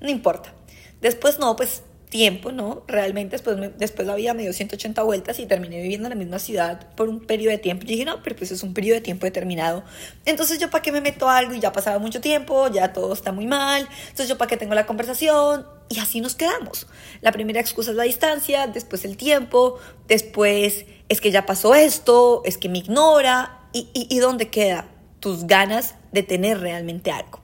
No 0.00 0.08
importa. 0.10 0.52
Después 1.00 1.38
no, 1.38 1.56
pues 1.56 1.82
tiempo, 2.14 2.52
¿no? 2.52 2.84
Realmente 2.86 3.32
después, 3.34 3.56
después 3.76 4.06
la 4.06 4.14
vida 4.14 4.34
me 4.34 4.42
dio 4.42 4.52
180 4.52 5.02
vueltas 5.02 5.40
y 5.40 5.46
terminé 5.46 5.82
viviendo 5.82 6.06
en 6.06 6.10
la 6.10 6.14
misma 6.14 6.38
ciudad 6.38 6.94
por 6.94 7.08
un 7.08 7.18
periodo 7.18 7.50
de 7.50 7.58
tiempo. 7.58 7.82
Y 7.82 7.88
dije, 7.88 8.04
no, 8.04 8.22
pero 8.22 8.36
pues 8.36 8.52
es 8.52 8.62
un 8.62 8.72
periodo 8.72 8.94
de 8.94 9.00
tiempo 9.00 9.26
determinado. 9.26 9.82
Entonces 10.24 10.60
yo 10.60 10.70
para 10.70 10.80
qué 10.80 10.92
me 10.92 11.00
meto 11.00 11.28
a 11.28 11.38
algo 11.38 11.54
y 11.54 11.58
ya 11.58 11.72
pasaba 11.72 11.98
mucho 11.98 12.20
tiempo, 12.20 12.68
ya 12.68 12.92
todo 12.92 13.12
está 13.12 13.32
muy 13.32 13.48
mal. 13.48 13.88
Entonces 14.02 14.28
yo 14.28 14.38
para 14.38 14.48
qué 14.48 14.56
tengo 14.56 14.76
la 14.76 14.86
conversación 14.86 15.66
y 15.88 15.98
así 15.98 16.20
nos 16.20 16.36
quedamos. 16.36 16.86
La 17.20 17.32
primera 17.32 17.58
excusa 17.58 17.90
es 17.90 17.96
la 17.96 18.04
distancia, 18.04 18.68
después 18.68 19.04
el 19.04 19.16
tiempo, 19.16 19.80
después 20.06 20.86
es 21.08 21.20
que 21.20 21.32
ya 21.32 21.46
pasó 21.46 21.74
esto, 21.74 22.42
es 22.44 22.58
que 22.58 22.68
me 22.68 22.78
ignora 22.78 23.66
y, 23.72 23.88
y, 23.92 24.06
y 24.08 24.20
dónde 24.20 24.50
queda 24.50 24.86
tus 25.18 25.48
ganas 25.48 25.96
de 26.12 26.22
tener 26.22 26.60
realmente 26.60 27.10
algo. 27.10 27.43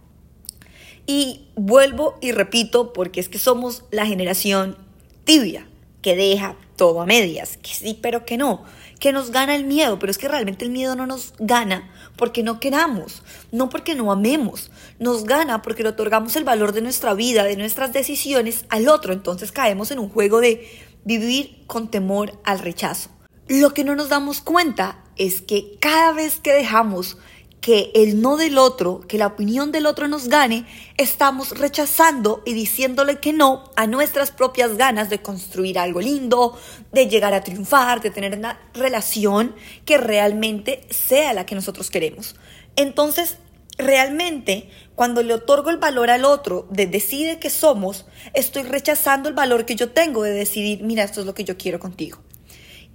Y 1.13 1.49
vuelvo 1.57 2.17
y 2.21 2.31
repito 2.31 2.93
porque 2.93 3.19
es 3.19 3.29
que 3.29 3.41
somos 3.41 3.83
la 3.91 4.07
generación 4.07 4.77
tibia, 5.25 5.67
que 6.03 6.15
deja 6.15 6.55
todo 6.77 7.01
a 7.01 7.05
medias, 7.05 7.57
que 7.57 7.71
sí, 7.71 7.99
pero 8.01 8.25
que 8.25 8.37
no, 8.37 8.63
que 9.01 9.13
nos 9.13 9.33
gana 9.33 9.57
el 9.57 9.65
miedo, 9.65 9.99
pero 9.99 10.13
es 10.13 10.19
que 10.19 10.29
realmente 10.29 10.65
el 10.65 10.71
miedo 10.71 10.95
no 10.95 11.09
nos 11.09 11.35
gana 11.41 11.91
porque 12.15 12.45
no 12.45 12.61
queramos, 12.61 13.25
no 13.51 13.71
porque 13.71 13.97
no 13.97 14.13
amemos, 14.13 14.71
nos 15.01 15.25
gana 15.25 15.63
porque 15.63 15.83
le 15.83 15.89
otorgamos 15.89 16.37
el 16.37 16.45
valor 16.45 16.73
de 16.73 16.83
nuestra 16.83 17.13
vida, 17.13 17.43
de 17.43 17.57
nuestras 17.57 17.93
decisiones 17.93 18.65
al 18.69 18.87
otro, 18.87 19.13
entonces 19.13 19.51
caemos 19.51 19.91
en 19.91 19.99
un 19.99 20.11
juego 20.11 20.41
de 20.41 20.65
vivir 21.05 21.65
con 21.67 21.91
temor 21.91 22.39
al 22.45 22.61
rechazo. 22.61 23.11
Lo 23.49 23.75
que 23.75 23.83
no 23.83 23.97
nos 23.97 24.11
damos 24.11 24.43
cuenta 24.43 25.03
es 25.17 25.43
que 25.43 25.77
cada 25.81 26.13
vez 26.13 26.39
que 26.39 26.53
dejamos 26.53 27.19
que 27.61 27.91
el 27.95 28.21
no 28.23 28.37
del 28.37 28.59
otro, 28.59 29.01
que 29.07 29.19
la 29.19 29.27
opinión 29.27 29.71
del 29.73 29.87
otro 29.87 30.09
nos 30.09 30.29
gane, 30.29 30.67
estamos 30.97 31.59
rechazando 31.59 32.43
y 32.47 32.55
diciéndole 32.55 33.21
que 33.21 33.33
no 33.33 33.65
a 33.77 33.87
nuestras 33.87 34.31
propias 34.31 34.77
ganas 34.77 35.11
de 35.11 35.21
construir 35.21 35.79
algo 35.79 36.01
lindo, 36.01 36.59
de 36.93 37.07
llegar 37.07 37.35
a 37.35 37.43
triunfar, 37.43 38.01
de 38.01 38.11
tener 38.11 38.37
una 38.37 38.59
relación 38.73 39.55
que 39.85 39.99
realmente 39.99 40.87
sea 40.91 41.35
la 41.35 41.45
que 41.45 41.55
nosotros 41.55 41.91
queremos. 41.91 42.35
Entonces, 42.77 43.37
realmente, 43.77 44.71
cuando 44.95 45.23
le 45.23 45.35
otorgo 45.35 45.71
el 45.71 45.77
valor 45.77 46.11
al 46.11 46.25
otro 46.25 46.67
de 46.71 46.87
decide 46.87 47.39
que 47.39 47.51
somos, 47.51 48.07
estoy 48.33 48.63
rechazando 48.63 49.29
el 49.29 49.35
valor 49.35 49.67
que 49.67 49.77
yo 49.77 49.91
tengo 49.91 50.23
de 50.23 50.33
decidir, 50.33 50.83
mira, 50.83 51.05
esto 51.05 51.21
es 51.21 51.27
lo 51.27 51.35
que 51.35 51.45
yo 51.45 51.59
quiero 51.59 51.79
contigo. 51.79 52.19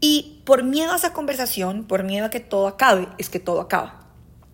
Y 0.01 0.41
por 0.45 0.63
miedo 0.63 0.91
a 0.91 0.98
esa 0.98 1.13
conversación, 1.13 1.86
por 1.86 2.03
miedo 2.03 2.25
a 2.25 2.29
que 2.29 2.39
todo 2.39 2.67
acabe, 2.67 3.07
es 3.17 3.29
que 3.29 3.39
todo 3.39 3.62
acaba. 3.62 4.04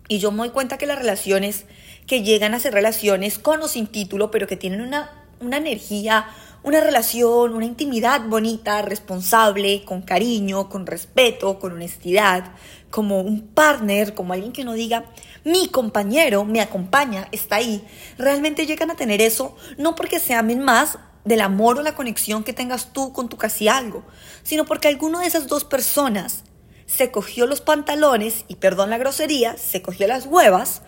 Y 0.08 0.20
yo 0.20 0.32
me 0.32 0.40
doy 0.40 0.50
cuenta 0.50 0.78
que 0.78 0.86
las 0.86 1.00
relaciones 1.00 1.66
que 2.08 2.24
llegan 2.24 2.54
a 2.54 2.60
ser 2.60 2.74
relaciones 2.74 3.40
con 3.40 3.62
o 3.62 3.68
sin 3.68 3.88
título, 3.88 4.32
pero 4.32 4.48
que 4.48 4.58
tienen 4.58 4.82
una, 4.82 5.12
una 5.40 5.58
energía, 5.58 6.28
una 6.64 6.80
relación, 6.80 7.54
una 7.54 7.66
intimidad 7.66 8.22
bonita, 8.28 8.82
responsable, 8.82 9.84
con 9.84 10.02
cariño, 10.02 10.70
con 10.70 10.86
respeto, 10.86 11.60
con 11.60 11.74
honestidad, 11.74 12.52
como 12.90 13.22
un 13.22 13.48
partner, 13.48 14.14
como 14.14 14.34
alguien 14.34 14.52
que 14.52 14.64
no 14.64 14.74
diga, 14.74 15.06
mi 15.44 15.70
compañero 15.70 16.46
me 16.46 16.62
acompaña, 16.62 17.28
está 17.32 17.56
ahí, 17.56 17.84
realmente 18.18 18.68
llegan 18.68 18.92
a 18.92 18.96
tener 18.96 19.22
eso, 19.22 19.56
no 19.78 19.96
porque 19.96 20.20
se 20.20 20.36
amen 20.36 20.60
más 20.60 21.00
del 21.26 21.42
amor 21.42 21.80
o 21.80 21.82
la 21.82 21.96
conexión 21.96 22.44
que 22.44 22.54
tengas 22.54 22.94
tú 22.94 23.14
con 23.14 23.30
tu 23.30 23.38
casi 23.38 23.68
algo, 23.68 24.04
sino 24.44 24.66
porque 24.66 24.88
alguno 24.88 25.20
de 25.20 25.28
esas 25.28 25.48
dos 25.48 25.64
personas 25.64 26.44
se 26.92 27.10
cogió 27.10 27.48
los 27.48 27.62
pantalones, 27.62 28.44
y 28.48 28.56
perdón 28.56 28.90
la 28.90 28.98
grosería, 28.98 29.58
se 29.58 29.82
cogió 29.82 30.08
las 30.08 30.26
huevas 30.26 30.82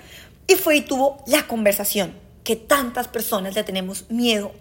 y 0.47 0.55
fue 0.55 0.75
y 0.77 0.81
tuvo 0.81 1.23
la 1.27 1.47
conversación 1.47 2.13
que 2.43 2.57
tantas 2.57 3.07
personas 3.07 3.55
le 3.55 3.63
tenemos 3.63 4.09
miedo 4.09 4.51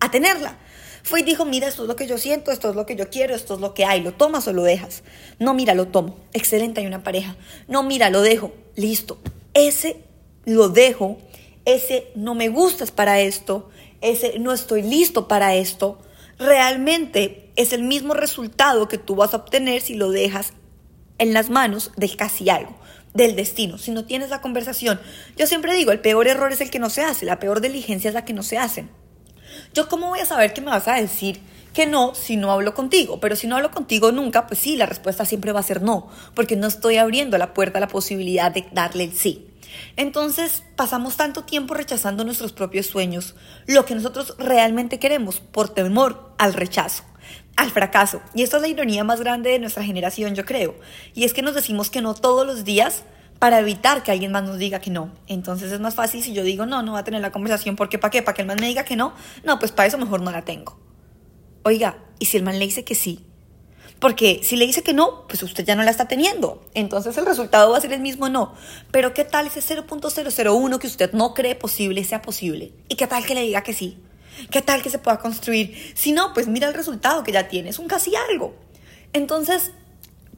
a 0.00 0.10
tenerla. 0.10 0.56
Fue 1.02 1.20
y 1.20 1.22
dijo, 1.22 1.44
mira, 1.44 1.68
esto 1.68 1.82
es 1.82 1.88
lo 1.88 1.96
que 1.96 2.06
yo 2.06 2.16
siento, 2.16 2.50
esto 2.50 2.70
es 2.70 2.76
lo 2.76 2.86
que 2.86 2.96
yo 2.96 3.10
quiero, 3.10 3.34
esto 3.34 3.54
es 3.54 3.60
lo 3.60 3.74
que 3.74 3.84
hay, 3.84 4.00
lo 4.00 4.12
tomas 4.12 4.48
o 4.48 4.52
lo 4.52 4.62
dejas. 4.62 5.02
No, 5.38 5.52
mira, 5.52 5.74
lo 5.74 5.86
tomo. 5.88 6.16
Excelente, 6.32 6.80
hay 6.80 6.86
una 6.86 7.04
pareja. 7.04 7.36
No, 7.68 7.82
mira, 7.82 8.10
lo 8.10 8.22
dejo. 8.22 8.52
Listo. 8.74 9.18
Ese 9.52 10.02
lo 10.46 10.70
dejo, 10.70 11.18
ese 11.66 12.10
no 12.14 12.34
me 12.34 12.48
gustas 12.48 12.90
para 12.90 13.20
esto, 13.20 13.68
ese 14.00 14.38
no 14.38 14.52
estoy 14.52 14.82
listo 14.82 15.28
para 15.28 15.54
esto, 15.54 15.98
realmente 16.38 17.52
es 17.56 17.72
el 17.72 17.82
mismo 17.82 18.14
resultado 18.14 18.88
que 18.88 18.98
tú 18.98 19.14
vas 19.14 19.34
a 19.34 19.38
obtener 19.38 19.82
si 19.82 19.94
lo 19.94 20.10
dejas 20.10 20.54
en 21.18 21.32
las 21.32 21.50
manos 21.50 21.92
del 21.96 22.16
casi 22.16 22.50
algo, 22.50 22.76
del 23.14 23.36
destino, 23.36 23.78
si 23.78 23.90
no 23.90 24.04
tienes 24.04 24.30
la 24.30 24.40
conversación. 24.40 25.00
Yo 25.36 25.46
siempre 25.46 25.74
digo, 25.74 25.92
el 25.92 26.00
peor 26.00 26.28
error 26.28 26.52
es 26.52 26.60
el 26.60 26.70
que 26.70 26.78
no 26.78 26.90
se 26.90 27.02
hace, 27.02 27.26
la 27.26 27.40
peor 27.40 27.60
diligencia 27.60 28.08
es 28.08 28.14
la 28.14 28.24
que 28.24 28.32
no 28.32 28.42
se 28.42 28.58
hace. 28.58 28.86
Yo 29.74 29.88
cómo 29.88 30.08
voy 30.08 30.20
a 30.20 30.26
saber 30.26 30.52
que 30.52 30.60
me 30.60 30.70
vas 30.70 30.88
a 30.88 30.94
decir 30.94 31.40
que 31.72 31.86
no 31.86 32.14
si 32.14 32.36
no 32.36 32.52
hablo 32.52 32.74
contigo, 32.74 33.20
pero 33.20 33.36
si 33.36 33.46
no 33.46 33.56
hablo 33.56 33.70
contigo 33.70 34.12
nunca, 34.12 34.46
pues 34.46 34.60
sí, 34.60 34.76
la 34.76 34.86
respuesta 34.86 35.24
siempre 35.24 35.52
va 35.52 35.60
a 35.60 35.64
ser 35.64 35.82
no, 35.82 36.08
porque 36.34 36.56
no 36.56 36.66
estoy 36.66 36.96
abriendo 36.96 37.36
la 37.38 37.52
puerta 37.52 37.78
a 37.78 37.80
la 37.80 37.88
posibilidad 37.88 38.50
de 38.50 38.66
darle 38.72 39.04
el 39.04 39.12
sí. 39.12 39.46
Entonces 39.96 40.62
pasamos 40.76 41.16
tanto 41.16 41.44
tiempo 41.44 41.74
rechazando 41.74 42.24
nuestros 42.24 42.52
propios 42.52 42.86
sueños, 42.86 43.34
lo 43.66 43.84
que 43.84 43.94
nosotros 43.94 44.34
realmente 44.38 44.98
queremos, 44.98 45.40
por 45.40 45.68
temor 45.68 46.34
al 46.38 46.54
rechazo 46.54 47.04
al 47.56 47.70
fracaso. 47.70 48.20
Y 48.34 48.42
esta 48.42 48.56
es 48.56 48.62
la 48.62 48.68
ironía 48.68 49.02
más 49.02 49.20
grande 49.20 49.50
de 49.50 49.58
nuestra 49.58 49.82
generación, 49.82 50.34
yo 50.34 50.44
creo. 50.44 50.74
Y 51.14 51.24
es 51.24 51.32
que 51.32 51.42
nos 51.42 51.54
decimos 51.54 51.90
que 51.90 52.02
no 52.02 52.14
todos 52.14 52.46
los 52.46 52.64
días 52.64 53.02
para 53.38 53.58
evitar 53.58 54.02
que 54.02 54.12
alguien 54.12 54.32
más 54.32 54.44
nos 54.44 54.58
diga 54.58 54.80
que 54.80 54.90
no. 54.90 55.12
Entonces 55.26 55.72
es 55.72 55.80
más 55.80 55.94
fácil 55.94 56.22
si 56.22 56.32
yo 56.32 56.42
digo, 56.42 56.66
no, 56.66 56.82
no 56.82 56.92
va 56.92 57.00
a 57.00 57.04
tener 57.04 57.20
la 57.20 57.32
conversación, 57.32 57.76
porque 57.76 57.98
¿para 57.98 58.10
qué? 58.10 58.22
¿Para 58.22 58.34
que 58.34 58.42
el 58.42 58.48
man 58.48 58.58
me 58.60 58.66
diga 58.66 58.84
que 58.84 58.96
no? 58.96 59.14
No, 59.44 59.58
pues 59.58 59.72
para 59.72 59.86
eso 59.86 59.98
mejor 59.98 60.20
no 60.20 60.30
la 60.30 60.42
tengo. 60.42 60.78
Oiga, 61.62 61.98
¿y 62.18 62.26
si 62.26 62.36
el 62.36 62.42
man 62.42 62.58
le 62.58 62.64
dice 62.64 62.84
que 62.84 62.94
sí? 62.94 63.25
Porque 63.98 64.40
si 64.42 64.56
le 64.56 64.66
dice 64.66 64.82
que 64.82 64.92
no, 64.92 65.26
pues 65.26 65.42
usted 65.42 65.64
ya 65.64 65.74
no 65.74 65.82
la 65.82 65.90
está 65.90 66.06
teniendo. 66.06 66.62
Entonces 66.74 67.16
el 67.16 67.26
resultado 67.26 67.70
va 67.70 67.78
a 67.78 67.80
ser 67.80 67.92
el 67.92 68.00
mismo 68.00 68.28
no. 68.28 68.54
Pero 68.90 69.14
¿qué 69.14 69.24
tal 69.24 69.46
ese 69.46 69.60
0.001 69.60 70.78
que 70.78 70.86
usted 70.86 71.12
no 71.12 71.32
cree 71.34 71.54
posible 71.54 72.04
sea 72.04 72.20
posible? 72.20 72.72
¿Y 72.88 72.96
qué 72.96 73.06
tal 73.06 73.24
que 73.24 73.34
le 73.34 73.42
diga 73.42 73.62
que 73.62 73.72
sí? 73.72 73.98
¿Qué 74.50 74.60
tal 74.60 74.82
que 74.82 74.90
se 74.90 74.98
pueda 74.98 75.18
construir? 75.18 75.92
Si 75.94 76.12
no, 76.12 76.34
pues 76.34 76.46
mira 76.46 76.68
el 76.68 76.74
resultado 76.74 77.24
que 77.24 77.32
ya 77.32 77.48
tienes, 77.48 77.78
un 77.78 77.88
casi 77.88 78.14
algo. 78.16 78.54
Entonces, 79.14 79.72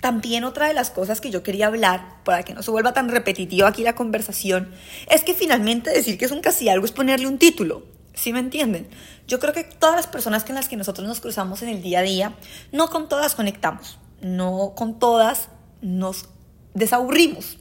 también 0.00 0.44
otra 0.44 0.68
de 0.68 0.74
las 0.74 0.90
cosas 0.90 1.20
que 1.20 1.30
yo 1.30 1.42
quería 1.42 1.66
hablar, 1.66 2.22
para 2.24 2.44
que 2.44 2.54
no 2.54 2.62
se 2.62 2.70
vuelva 2.70 2.92
tan 2.92 3.08
repetitivo 3.08 3.66
aquí 3.66 3.82
la 3.82 3.96
conversación, 3.96 4.72
es 5.10 5.24
que 5.24 5.34
finalmente 5.34 5.90
decir 5.90 6.16
que 6.16 6.26
es 6.26 6.30
un 6.30 6.40
casi 6.40 6.68
algo 6.68 6.84
es 6.84 6.92
ponerle 6.92 7.26
un 7.26 7.38
título. 7.38 7.82
¿Sí 8.18 8.32
me 8.32 8.40
entienden? 8.40 8.88
Yo 9.28 9.38
creo 9.38 9.52
que 9.52 9.62
todas 9.62 9.94
las 9.94 10.08
personas 10.08 10.42
con 10.42 10.56
las 10.56 10.68
que 10.68 10.76
nosotros 10.76 11.06
nos 11.06 11.20
cruzamos 11.20 11.62
en 11.62 11.68
el 11.68 11.82
día 11.82 12.00
a 12.00 12.02
día, 12.02 12.34
no 12.72 12.90
con 12.90 13.08
todas 13.08 13.36
conectamos, 13.36 14.00
no 14.20 14.72
con 14.74 14.98
todas 14.98 15.50
nos 15.82 16.28
desaburrimos 16.74 17.58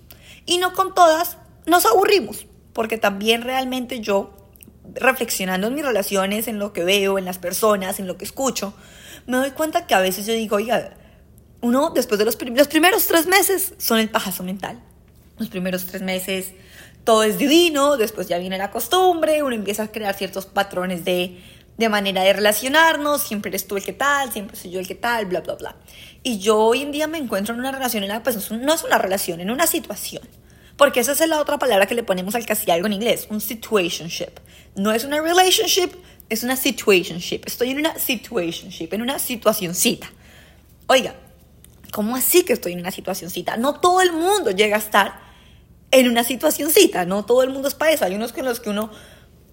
y 0.47 0.57
no 0.57 0.73
con 0.73 0.95
todas 0.95 1.37
nos 1.67 1.85
aburrimos, 1.85 2.47
porque 2.73 2.97
también 2.97 3.43
realmente 3.43 3.99
yo 3.99 4.33
reflexionando 4.95 5.67
en 5.67 5.75
mis 5.75 5.85
relaciones, 5.85 6.47
en 6.47 6.57
lo 6.57 6.73
que 6.73 6.83
veo, 6.83 7.19
en 7.19 7.25
las 7.25 7.37
personas, 7.37 7.99
en 7.99 8.07
lo 8.07 8.17
que 8.17 8.25
escucho, 8.25 8.73
me 9.27 9.37
doy 9.37 9.51
cuenta 9.51 9.85
que 9.85 9.93
a 9.93 9.99
veces 9.99 10.25
yo 10.25 10.33
digo, 10.33 10.55
oiga, 10.55 10.97
uno 11.61 11.91
después 11.91 12.17
de 12.17 12.25
los, 12.25 12.35
los 12.41 12.67
primeros 12.67 13.05
tres 13.05 13.27
meses 13.27 13.75
son 13.77 13.99
el 13.99 14.09
pajazo 14.09 14.41
mental. 14.41 14.81
Los 15.37 15.49
primeros 15.49 15.85
tres 15.85 16.01
meses 16.01 16.53
todo 17.07 17.23
es 17.23 17.37
divino, 17.37 17.95
después 17.95 18.27
ya 18.27 18.37
viene 18.37 18.57
la 18.57 18.69
costumbre, 18.69 19.41
uno 19.41 19.55
empieza 19.55 19.83
a 19.83 19.87
crear 19.87 20.13
ciertos 20.13 20.45
patrones 20.45 21.05
de, 21.05 21.41
de 21.77 21.87
manera 21.87 22.21
de 22.21 22.33
relacionarnos, 22.33 23.21
siempre 23.21 23.47
eres 23.47 23.65
tú 23.65 23.77
el 23.77 23.85
que 23.85 23.93
tal, 23.93 24.29
siempre 24.33 24.57
soy 24.57 24.71
yo 24.71 24.81
el 24.81 24.87
que 24.87 24.95
tal, 24.95 25.25
bla, 25.25 25.39
bla, 25.39 25.55
bla. 25.55 25.75
Y 26.21 26.39
yo 26.39 26.59
hoy 26.59 26.81
en 26.81 26.91
día 26.91 27.07
me 27.07 27.17
encuentro 27.17 27.53
en 27.53 27.61
una 27.61 27.71
relación, 27.71 28.03
en 28.03 28.09
la, 28.09 28.21
pues 28.23 28.51
no 28.51 28.73
es 28.73 28.83
una 28.83 28.97
relación, 28.97 29.39
en 29.39 29.51
una 29.51 29.67
situación 29.67 30.21
porque 30.75 30.99
esa 30.99 31.13
es 31.13 31.27
la 31.27 31.39
otra 31.39 31.57
palabra 31.57 31.87
que 31.87 31.95
le 31.95 32.03
ponemos 32.03 32.35
al 32.35 32.45
algo 32.69 32.87
en 32.87 32.93
inglés, 32.93 33.27
un 33.31 33.39
situationship. 33.39 34.39
No 34.75 34.91
es 34.91 35.05
una 35.05 35.19
relationship, 35.21 35.91
es 36.29 36.43
una 36.43 36.57
situationship. 36.57 37.41
Estoy 37.45 37.71
en 37.71 37.79
una 37.79 37.97
situationship, 37.97 38.93
en 38.93 39.01
una 39.01 39.17
situacioncita. 39.17 40.11
Oiga, 40.85 41.15
¿cómo 41.91 42.17
así 42.17 42.43
que 42.43 42.53
estoy 42.53 42.73
en 42.73 42.81
una 42.81 42.91
situacioncita? 42.91 43.57
No 43.57 43.79
todo 43.79 44.01
el 44.01 44.11
mundo 44.11 44.51
llega 44.51 44.75
a 44.75 44.79
estar 44.79 45.26
en 45.91 46.09
una 46.09 46.23
situacioncita, 46.23 47.05
no 47.05 47.25
todo 47.25 47.43
el 47.43 47.49
mundo 47.49 47.67
es 47.67 47.75
para 47.75 47.91
eso. 47.91 48.05
Hay 48.05 48.15
unos 48.15 48.33
con 48.33 48.45
los 48.45 48.59
que 48.59 48.69
uno 48.69 48.91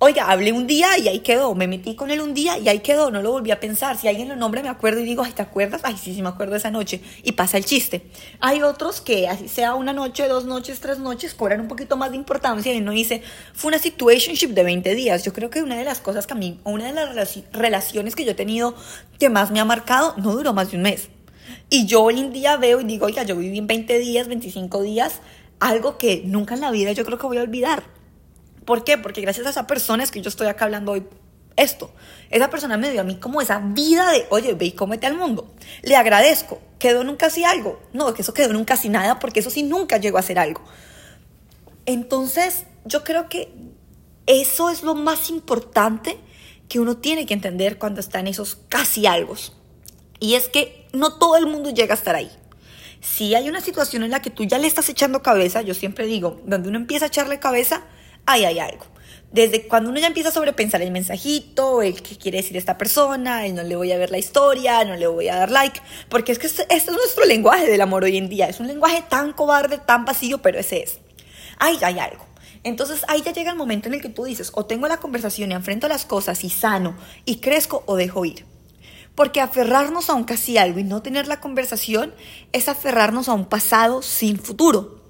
Oiga, 0.01 0.31
hablé 0.31 0.53
un 0.53 0.67
día 0.67 0.99
y 0.99 1.09
ahí 1.09 1.21
quedó. 1.21 1.55
Me 1.55 1.67
metí 1.67 1.95
con 1.95 2.11
él 2.11 2.21
un 2.21 2.35
día 2.35 2.59
y 2.59 2.69
ahí 2.69 2.81
quedó. 2.81 3.11
No 3.11 3.23
lo 3.23 3.31
volví 3.31 3.53
a 3.53 3.61
pensar. 3.61 3.97
Si 3.97 4.07
alguien 4.07 4.29
lo 4.29 4.37
nombra, 4.37 4.61
me 4.61 4.69
acuerdo 4.69 5.01
y 5.01 5.05
digo, 5.05 5.23
ay, 5.23 5.33
¿te 5.33 5.41
acuerdas? 5.41 5.81
Ay, 5.85 5.97
sí, 5.97 6.15
sí, 6.15 6.21
me 6.21 6.29
acuerdo 6.29 6.57
esa 6.57 6.71
noche. 6.71 7.01
Y 7.23 7.33
pasa 7.33 7.57
el 7.57 7.65
chiste. 7.65 8.03
Hay 8.41 8.63
otros 8.63 9.01
que, 9.01 9.29
así 9.29 9.49
sea 9.49 9.75
una 9.75 9.95
noche, 9.95 10.29
dos 10.29 10.45
noches, 10.45 10.81
tres 10.81 10.99
noches, 10.99 11.33
cobran 11.33 11.61
un 11.61 11.69
poquito 11.69 11.97
más 11.97 12.11
de 12.11 12.17
importancia 12.17 12.75
y 12.75 12.79
uno 12.83 12.91
dice, 12.91 13.23
fue 13.55 13.69
una 13.69 13.79
situationship 13.79 14.49
de 14.49 14.65
20 14.65 14.95
días. 14.95 15.25
Yo 15.25 15.33
creo 15.33 15.49
que 15.49 15.63
una 15.63 15.79
de 15.79 15.85
las 15.85 16.01
cosas 16.01 16.27
que 16.27 16.35
a 16.35 16.37
mí, 16.37 16.61
una 16.65 16.87
de 16.87 16.93
las 16.93 17.39
relaciones 17.53 18.15
que 18.15 18.25
yo 18.27 18.33
he 18.33 18.35
tenido 18.35 18.75
que 19.19 19.31
más 19.31 19.53
me 19.53 19.61
ha 19.61 19.65
marcado, 19.65 20.15
no 20.19 20.33
duró 20.33 20.53
más 20.53 20.73
de 20.73 20.77
un 20.77 20.83
mes. 20.83 21.09
Y 21.71 21.87
yo 21.87 22.03
hoy 22.03 22.21
en 22.21 22.33
día 22.33 22.57
veo 22.57 22.81
y 22.81 22.85
digo, 22.85 23.07
oiga, 23.07 23.23
yo 23.23 23.37
viví 23.37 23.57
en 23.57 23.67
20 23.67 23.99
días, 23.99 24.29
25 24.29 24.83
días, 24.83 25.21
algo 25.61 25.99
que 25.99 26.23
nunca 26.25 26.55
en 26.55 26.61
la 26.61 26.71
vida 26.71 26.93
yo 26.93 27.05
creo 27.05 27.19
que 27.19 27.27
voy 27.27 27.39
a 27.39 27.43
olvidar. 27.43 27.85
¿Por 28.65 28.85
qué? 28.85 28.99
Porque 28.99 29.21
gracias 29.21 29.47
a 29.47 29.51
esa 29.51 29.67
persona 29.67 30.03
es 30.03 30.11
que 30.11 30.21
yo 30.21 30.29
estoy 30.29 30.47
acá 30.47 30.65
hablando 30.65 30.93
hoy 30.93 31.07
esto. 31.57 31.93
Esa 32.31 32.51
persona 32.51 32.77
me 32.77 32.91
dio 32.91 33.01
a 33.01 33.05
mí 33.05 33.17
como 33.17 33.41
esa 33.41 33.59
vida 33.59 34.11
de, 34.11 34.27
oye, 34.31 34.55
ve 34.55 34.67
y 34.67 34.73
cómete 34.73 35.07
al 35.07 35.17
mundo. 35.17 35.55
Le 35.83 35.97
agradezco. 35.97 36.61
Quedó 36.79 37.03
en 37.03 37.09
un 37.09 37.17
casi 37.17 37.45
algo. 37.45 37.81
No, 37.93 38.13
que 38.15 38.23
eso 38.23 38.35
quedó 38.35 38.51
en 38.51 38.57
un 38.57 38.65
casi 38.65 38.89
nada, 38.89 39.19
porque 39.19 39.41
eso 39.41 39.51
sí 39.51 39.63
nunca 39.63 39.99
llegó 39.99 40.19
a 40.19 40.23
ser 40.23 40.39
algo. 40.39 40.63
Entonces, 41.87 42.65
yo 42.85 43.05
creo 43.05 43.29
que 43.29 43.53
eso 44.27 44.71
es 44.71 44.83
lo 44.83 44.95
más 44.95 45.31
importante 45.31 46.19
que 46.69 46.81
uno 46.81 46.97
tiene 46.97 47.27
que 47.27 47.35
entender 47.35 47.79
cuando 47.79 48.01
está 48.01 48.21
en 48.21 48.27
esos 48.27 48.57
casi 48.69 49.07
algo. 49.07 49.35
Y 50.19 50.35
es 50.35 50.49
que 50.49 50.87
no 50.93 51.15
todo 51.15 51.37
el 51.37 51.47
mundo 51.47 51.71
llega 51.71 51.95
a 51.95 51.97
estar 51.97 52.15
ahí. 52.15 52.31
Si 53.05 53.35
hay 53.35 53.51
una 53.51 53.61
situación 53.61 54.03
en 54.03 54.11
la 54.11 54.23
que 54.23 54.31
tú 54.31 54.45
ya 54.45 54.57
le 54.57 54.67
estás 54.67 54.89
echando 54.89 55.23
cabeza, 55.23 55.61
yo 55.61 55.75
siempre 55.75 56.07
digo, 56.07 56.41
donde 56.47 56.71
uno 56.71 56.79
empieza 56.79 57.05
a 57.05 57.09
echarle 57.09 57.39
cabeza, 57.39 57.83
ahí 58.25 58.47
hay 58.47 58.59
algo. 58.59 58.87
Desde 59.31 59.69
cuando 59.69 59.91
uno 59.91 60.01
ya 60.01 60.07
empieza 60.07 60.31
a 60.31 60.33
sobrepensar 60.33 60.81
el 60.81 60.91
mensajito, 60.91 61.83
el 61.83 62.03
que 62.03 62.17
quiere 62.17 62.39
decir 62.39 62.57
esta 62.57 62.79
persona, 62.79 63.45
el 63.45 63.55
no 63.55 63.63
le 63.63 63.77
voy 63.77 63.93
a 63.93 63.99
ver 63.99 64.11
la 64.11 64.17
historia, 64.17 64.85
no 64.85 64.97
le 64.97 65.07
voy 65.07 65.29
a 65.29 65.37
dar 65.37 65.51
like, 65.51 65.81
porque 66.09 66.33
es 66.33 66.39
que 66.39 66.47
este, 66.47 66.63
este 66.63 66.93
es 66.93 66.97
nuestro 66.97 67.27
lenguaje 67.27 67.67
del 67.67 67.83
amor 67.83 68.05
hoy 68.05 68.17
en 68.17 68.31
día. 68.31 68.49
Es 68.49 68.59
un 68.59 68.69
lenguaje 68.69 69.05
tan 69.07 69.35
cobarde, 69.35 69.79
tan 69.79 70.07
vacío, 70.07 70.39
pero 70.39 70.59
ese 70.59 70.83
es. 70.83 70.99
Ahí 71.59 71.77
hay 71.83 71.99
algo. 71.99 72.25
Entonces 72.63 73.05
ahí 73.09 73.21
ya 73.21 73.33
llega 73.33 73.51
el 73.51 73.59
momento 73.59 73.89
en 73.89 73.95
el 73.95 74.01
que 74.01 74.09
tú 74.09 74.25
dices, 74.25 74.51
o 74.55 74.65
tengo 74.65 74.89
la 74.89 74.97
conversación 74.97 75.51
y 75.51 75.55
enfrento 75.55 75.89
las 75.89 76.07
cosas 76.07 76.43
y 76.43 76.49
sano 76.49 76.97
y 77.27 77.37
crezco 77.37 77.83
o 77.87 77.97
dejo 77.97 78.25
ir. 78.25 78.54
Porque 79.15 79.41
aferrarnos 79.41 80.11
a 80.11 80.15
un 80.15 80.25
casi 80.25 80.59
algo 80.59 80.81
y 80.81 80.85
no 80.85 81.03
tener 81.03 81.29
la 81.29 81.41
conversación 81.41 82.13
es 82.53 82.69
aferrarnos 82.69 83.29
a 83.29 83.35
un 83.35 83.47
pasado 83.47 84.03
sin 84.03 84.39
futuro. 84.39 85.01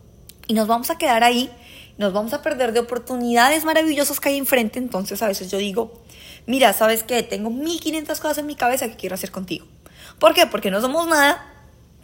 Y 0.47 0.55
nos 0.55 0.69
vamos 0.69 0.91
a 0.91 0.99
quedar 0.99 1.25
ahí, 1.25 1.51
nos 1.97 2.13
vamos 2.13 2.35
a 2.35 2.43
perder 2.43 2.73
de 2.73 2.81
oportunidades 2.81 3.65
maravillosas 3.65 4.21
que 4.21 4.29
hay 4.29 4.37
enfrente. 4.37 4.79
Entonces 4.79 5.23
a 5.23 5.29
veces 5.29 5.51
yo 5.51 5.59
digo, 5.59 6.03
mira, 6.47 6.73
¿sabes 6.73 7.03
qué? 7.03 7.23
Tengo 7.23 7.51
1500 7.51 8.21
cosas 8.21 8.39
en 8.39 8.47
mi 8.47 8.57
cabeza 8.57 8.89
que 8.89 8.97
quiero 8.97 9.15
hacer 9.15 9.31
contigo. 9.31 9.67
¿Por 10.19 10.35
qué? 10.35 10.47
Porque 10.47 10.71
no 10.71 10.81
somos 10.81 11.07
nada, 11.07 11.45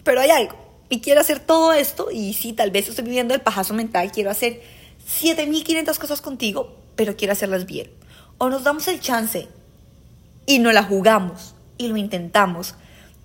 pero 0.03 0.21
hay 0.21 0.31
algo. 0.31 0.57
Y 0.89 1.01
quiero 1.01 1.21
hacer 1.21 1.39
todo 1.39 1.73
esto 1.73 2.11
y 2.11 2.33
sí, 2.33 2.53
tal 2.53 2.71
vez 2.71 2.89
estoy 2.89 3.05
viviendo 3.05 3.35
el 3.35 3.41
pajazo 3.41 3.75
mental, 3.75 4.11
quiero 4.11 4.31
hacer 4.31 4.61
7500 5.07 5.99
cosas 5.99 6.21
contigo, 6.21 6.77
pero 6.97 7.17
quiero 7.17 7.33
hacerlas 7.33 7.67
bien. 7.67 7.91
O 8.39 8.49
nos 8.49 8.65
damos 8.65 8.89
el 8.89 9.01
chance 9.01 9.49
y 10.47 10.59
no 10.59 10.73
la 10.73 10.83
jugamos 10.83 11.55
y 11.81 11.89
lo 11.89 11.97
intentamos. 11.97 12.75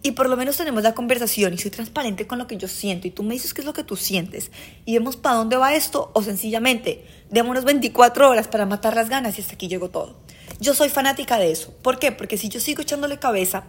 Y 0.02 0.12
por 0.12 0.30
lo 0.30 0.38
menos 0.38 0.56
tenemos 0.56 0.82
la 0.82 0.96
conversación 0.96 1.54
y 1.54 1.58
soy 1.58 1.72
transparente 1.72 2.26
con 2.26 2.40
lo 2.40 2.48
que 2.48 2.58
yo 2.58 2.68
siento 2.68 3.08
y 3.08 3.12
tú 3.12 3.22
me 3.22 3.34
dices 3.34 3.54
qué 3.54 3.62
es 3.62 3.66
lo 3.66 3.74
que 3.74 3.84
tú 3.84 3.96
sientes 3.96 4.52
y 4.86 4.94
vemos 4.94 5.18
para 5.18 5.36
dónde 5.36 5.58
va 5.58 5.74
esto 5.74 6.12
o 6.14 6.22
sencillamente 6.22 7.06
démonos 7.32 7.66
24 7.66 8.30
horas 8.30 8.48
para 8.48 8.66
matar 8.66 8.96
las 8.96 9.10
ganas 9.10 9.38
y 9.38 9.42
hasta 9.42 9.56
aquí 9.56 9.68
llegó 9.68 9.90
todo. 9.90 10.16
Yo 10.60 10.74
soy 10.74 10.90
fanática 10.90 11.38
de 11.38 11.52
eso. 11.52 11.74
¿Por 11.82 12.00
qué? 12.00 12.12
Porque 12.12 12.38
si 12.38 12.50
yo 12.50 12.60
sigo 12.60 12.82
echándole 12.84 13.20
cabeza, 13.20 13.66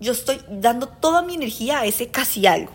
yo 0.00 0.12
estoy 0.12 0.40
dando 0.50 0.88
toda 0.88 1.22
mi 1.22 1.34
energía 1.34 1.80
a 1.80 1.86
ese 1.86 2.08
casi 2.08 2.46
algo. 2.46 2.72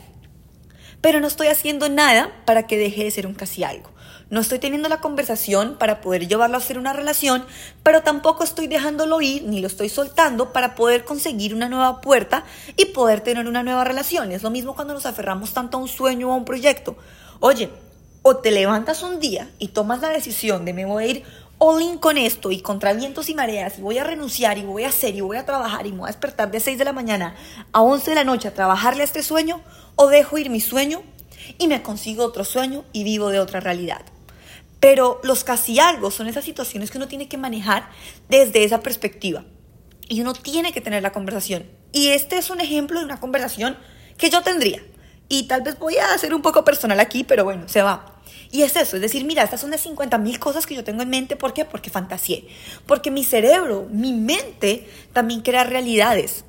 Pero 1.01 1.19
no 1.19 1.27
estoy 1.27 1.47
haciendo 1.47 1.89
nada 1.89 2.31
para 2.45 2.67
que 2.67 2.77
deje 2.77 3.03
de 3.03 3.11
ser 3.11 3.27
un 3.27 3.33
casi 3.33 3.63
algo. 3.63 3.89
No 4.31 4.39
estoy 4.39 4.59
teniendo 4.59 4.87
la 4.87 5.01
conversación 5.01 5.75
para 5.77 5.99
poder 5.99 6.25
llevarlo 6.25 6.55
a 6.55 6.61
ser 6.61 6.79
una 6.79 6.93
relación, 6.93 7.45
pero 7.83 8.01
tampoco 8.01 8.45
estoy 8.45 8.67
dejándolo 8.67 9.19
ir 9.19 9.43
ni 9.43 9.59
lo 9.59 9.67
estoy 9.67 9.89
soltando 9.89 10.53
para 10.53 10.73
poder 10.73 11.03
conseguir 11.03 11.53
una 11.53 11.67
nueva 11.67 11.99
puerta 11.99 12.45
y 12.77 12.85
poder 12.85 13.19
tener 13.19 13.45
una 13.45 13.61
nueva 13.61 13.83
relación. 13.83 14.31
Es 14.31 14.41
lo 14.41 14.49
mismo 14.49 14.73
cuando 14.73 14.93
nos 14.93 15.05
aferramos 15.05 15.53
tanto 15.53 15.77
a 15.77 15.81
un 15.81 15.89
sueño 15.89 16.29
o 16.29 16.31
a 16.31 16.37
un 16.37 16.45
proyecto. 16.45 16.95
Oye, 17.41 17.71
o 18.21 18.37
te 18.37 18.51
levantas 18.51 19.03
un 19.03 19.19
día 19.19 19.49
y 19.59 19.67
tomas 19.67 19.99
la 19.99 20.07
decisión 20.07 20.63
de 20.63 20.71
me 20.71 20.85
voy 20.85 21.03
a 21.03 21.07
ir 21.07 21.23
all 21.57 21.81
in 21.81 21.97
con 21.97 22.17
esto 22.17 22.53
y 22.53 22.61
contra 22.61 22.93
vientos 22.93 23.27
y 23.27 23.35
mareas 23.35 23.79
y 23.79 23.81
voy 23.81 23.97
a 23.97 24.05
renunciar 24.05 24.57
y 24.57 24.63
voy 24.63 24.85
a 24.85 24.89
hacer 24.89 25.13
y 25.13 25.19
voy 25.19 25.35
a 25.35 25.45
trabajar 25.45 25.85
y 25.87 25.91
me 25.91 25.97
voy 25.97 26.07
a 26.07 26.13
despertar 26.13 26.49
de 26.51 26.61
6 26.61 26.77
de 26.77 26.85
la 26.85 26.93
mañana 26.93 27.35
a 27.73 27.81
11 27.81 28.11
de 28.11 28.15
la 28.15 28.23
noche 28.23 28.47
a 28.47 28.53
trabajarle 28.53 29.01
a 29.01 29.05
este 29.05 29.23
sueño 29.23 29.59
o 29.97 30.07
dejo 30.07 30.37
ir 30.37 30.49
mi 30.49 30.61
sueño 30.61 31.03
y 31.57 31.67
me 31.67 31.83
consigo 31.83 32.23
otro 32.23 32.45
sueño 32.45 32.85
y 32.93 33.03
vivo 33.03 33.27
de 33.27 33.41
otra 33.41 33.59
realidad. 33.59 34.03
Pero 34.81 35.21
los 35.23 35.45
casi 35.45 35.79
algo 35.79 36.11
son 36.11 36.27
esas 36.27 36.43
situaciones 36.43 36.91
que 36.91 36.97
uno 36.97 37.07
tiene 37.07 37.29
que 37.29 37.37
manejar 37.37 37.89
desde 38.27 38.65
esa 38.65 38.81
perspectiva. 38.81 39.45
Y 40.09 40.19
uno 40.19 40.33
tiene 40.33 40.73
que 40.73 40.81
tener 40.81 41.03
la 41.03 41.13
conversación. 41.13 41.69
Y 41.93 42.09
este 42.09 42.37
es 42.37 42.49
un 42.49 42.59
ejemplo 42.59 42.99
de 42.99 43.05
una 43.05 43.21
conversación 43.21 43.77
que 44.17 44.29
yo 44.29 44.41
tendría. 44.41 44.83
Y 45.29 45.43
tal 45.43 45.61
vez 45.61 45.79
voy 45.79 45.95
a 45.97 46.13
hacer 46.13 46.33
un 46.33 46.41
poco 46.41 46.65
personal 46.65 46.99
aquí, 46.99 47.23
pero 47.23 47.45
bueno, 47.45 47.69
se 47.69 47.81
va. 47.81 48.21
Y 48.51 48.63
es 48.63 48.75
eso, 48.75 48.97
es 48.97 49.01
decir, 49.01 49.23
mira, 49.23 49.43
estas 49.43 49.61
son 49.61 49.71
de 49.71 49.77
50 49.77 50.17
mil 50.17 50.39
cosas 50.39 50.65
que 50.65 50.75
yo 50.75 50.83
tengo 50.83 51.03
en 51.03 51.09
mente. 51.09 51.37
¿Por 51.37 51.53
qué? 51.53 51.63
Porque 51.63 51.89
fantaseé. 51.89 52.47
Porque 52.85 53.11
mi 53.11 53.23
cerebro, 53.23 53.87
mi 53.89 54.11
mente, 54.11 54.89
también 55.13 55.41
crea 55.41 55.63
realidades. 55.63 56.43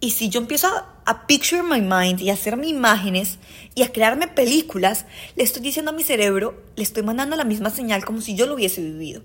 Y 0.00 0.10
si 0.10 0.28
yo 0.28 0.40
empiezo 0.40 0.68
a, 0.68 1.26
picture 1.26 1.62
my 1.62 1.80
mind 1.80 2.20
y 2.20 2.30
a 2.30 2.34
hacerme 2.34 2.66
imágenes 2.66 3.38
y 3.74 3.82
a 3.82 3.92
crearme 3.92 4.28
películas, 4.28 5.06
le 5.36 5.44
estoy 5.44 5.62
diciendo 5.62 5.90
a 5.90 5.94
mi 5.94 6.02
cerebro, 6.02 6.62
le 6.76 6.82
estoy 6.82 7.02
mandando 7.02 7.36
la 7.36 7.44
misma 7.44 7.70
señal 7.70 8.04
como 8.04 8.20
si 8.20 8.34
yo 8.34 8.46
lo 8.46 8.54
hubiese 8.54 8.82
vivido. 8.82 9.22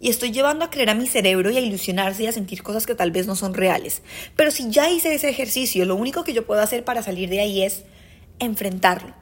Y 0.00 0.08
estoy 0.08 0.30
llevando 0.30 0.64
a 0.64 0.70
creer 0.70 0.90
a 0.90 0.94
mi 0.94 1.06
cerebro 1.06 1.50
y 1.50 1.56
a 1.56 1.60
ilusionarse 1.60 2.24
y 2.24 2.26
a 2.26 2.32
sentir 2.32 2.62
cosas 2.62 2.86
que 2.86 2.94
tal 2.94 3.10
vez 3.10 3.26
no 3.26 3.36
son 3.36 3.54
reales. 3.54 4.02
Pero 4.36 4.50
si 4.50 4.70
ya 4.70 4.90
hice 4.90 5.14
ese 5.14 5.28
ejercicio, 5.28 5.84
lo 5.84 5.96
único 5.96 6.24
que 6.24 6.32
yo 6.32 6.46
puedo 6.46 6.60
hacer 6.60 6.84
para 6.84 7.02
salir 7.02 7.28
de 7.28 7.40
ahí 7.40 7.62
es 7.62 7.84
enfrentarlo. 8.38 9.14